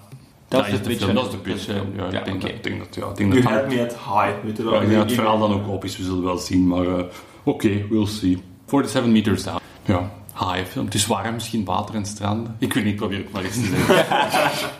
Dat 0.48 0.66
is 0.66 0.72
is 0.72 0.78
de 0.78 0.88
pitch 0.88 1.02
film, 1.02 1.14
Dat 1.14 1.24
is 1.24 1.30
de 1.30 1.36
pitch. 1.36 1.62
film. 1.64 1.86
Ja, 1.96 2.06
ik 2.06 2.12
Ja, 2.12 2.20
denk 2.22 2.36
oké. 2.36 2.46
dat, 2.46 2.50
ik 2.56 2.62
denk 2.62 2.78
dat, 2.78 2.94
ja, 2.94 3.06
ik 3.10 3.16
denk 3.16 3.32
dat, 3.32 3.68
me 3.68 3.80
at 3.82 3.92
high, 3.92 4.44
weet 4.44 4.56
je 4.56 4.62
wel. 4.62 4.72
ja, 4.74 4.80
ik 4.80 4.86
denk 4.86 4.98
dat 5.00 5.08
het 5.10 5.18
verhaal 5.18 5.38
dan 5.38 5.52
ook 5.52 5.68
op 5.68 5.84
is. 5.84 5.96
We 5.96 6.02
zullen 6.04 6.22
wel 6.24 6.38
zien, 6.38 6.66
maar 6.66 6.86
eh, 6.98 7.04
oké, 7.44 7.86
we'll 7.90 8.06
see. 8.06 8.38
47 8.66 9.06
meters 9.12 9.42
down. 9.42 9.58
Ja, 9.84 10.10
haaienfilm. 10.32 10.84
Het 10.84 10.94
is 10.94 11.06
warm, 11.06 11.34
misschien 11.34 11.64
water 11.64 11.94
en 11.94 12.04
stranden. 12.06 12.56
Ik 12.58 12.72
weet 12.72 12.84
niet, 12.84 12.96
probeer 12.96 13.18
het 13.18 13.32
maar 13.32 13.44
eens 13.44 13.54
te 13.54 13.64
zeggen. 13.86 14.06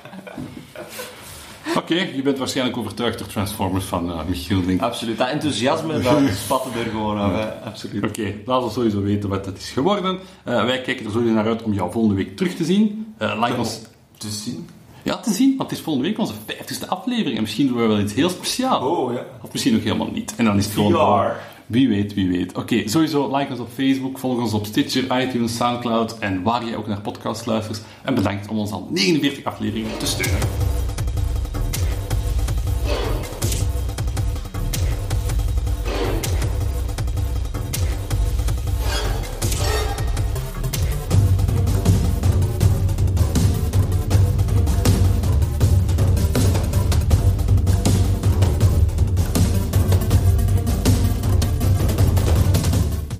Oké, 1.76 1.94
je 1.94 2.22
bent 2.22 2.38
waarschijnlijk 2.38 2.76
overtuigd 2.76 3.18
door 3.18 3.28
Transformers 3.28 3.84
van 3.84 4.10
eh, 4.10 4.18
Michiel, 4.28 4.60
denk 4.60 4.70
ik. 4.70 4.80
Absoluut. 4.80 5.18
Dat 5.18 5.28
enthousiasme, 5.28 6.00
dat 6.00 6.18
spatte 6.44 6.68
er 6.78 6.90
gewoon 6.90 7.18
af. 7.18 7.46
Absoluut. 7.64 8.04
Oké, 8.04 8.34
laat 8.44 8.62
ons 8.62 8.72
sowieso 8.72 9.02
weten 9.02 9.28
wat 9.28 9.44
dat 9.44 9.56
is 9.56 9.70
geworden. 9.70 10.18
Eh, 10.44 10.64
wij 10.64 10.80
kijken 10.80 11.06
er 11.06 11.12
sowieso 11.12 11.34
naar 11.34 11.46
uit 11.46 11.62
om 11.62 11.72
jou 11.72 11.92
volgende 11.92 12.16
week 12.16 12.36
terug 12.36 12.54
te 12.54 12.64
zien. 12.64 13.14
Eh 13.18 13.40
like 13.44 13.58
ons... 13.58 13.80
Te 14.16 14.30
zien. 14.30 14.68
Ja, 15.02 15.16
te 15.16 15.32
zien, 15.32 15.56
want 15.56 15.70
het 15.70 15.78
is 15.78 15.84
volgende 15.84 16.08
week 16.08 16.18
onze 16.18 16.32
50ste 16.34 16.88
aflevering. 16.88 17.36
En 17.36 17.42
misschien 17.42 17.66
doen 17.66 17.76
we 17.76 17.86
wel 17.86 18.00
iets 18.00 18.14
heel 18.14 18.28
speciaals. 18.28 18.84
Oh 18.84 19.12
ja. 19.12 19.24
Of 19.42 19.52
misschien 19.52 19.76
ook 19.76 19.82
helemaal 19.82 20.10
niet. 20.12 20.34
En 20.36 20.44
dan 20.44 20.56
is 20.56 20.64
het 20.64 20.74
gewoon... 20.74 20.92
VR. 20.92 21.32
Wie 21.70 21.88
weet, 21.88 22.14
wie 22.14 22.28
weet. 22.28 22.56
Oké, 22.56 22.88
sowieso 22.88 23.36
like 23.36 23.50
ons 23.50 23.60
op 23.60 23.68
Facebook, 23.74 24.18
volg 24.18 24.38
ons 24.38 24.52
op 24.52 24.66
Stitcher, 24.66 25.22
iTunes, 25.22 25.56
Soundcloud 25.56 26.18
en 26.18 26.42
waar 26.42 26.64
jij 26.64 26.76
ook 26.76 26.86
naar 26.86 27.00
podcasts 27.00 27.46
luistert. 27.46 27.82
En 28.02 28.14
bedankt 28.14 28.48
om 28.48 28.58
ons 28.58 28.70
al 28.70 28.88
49 28.90 29.44
afleveringen 29.44 29.98
te 29.98 30.06
steunen. 30.06 30.79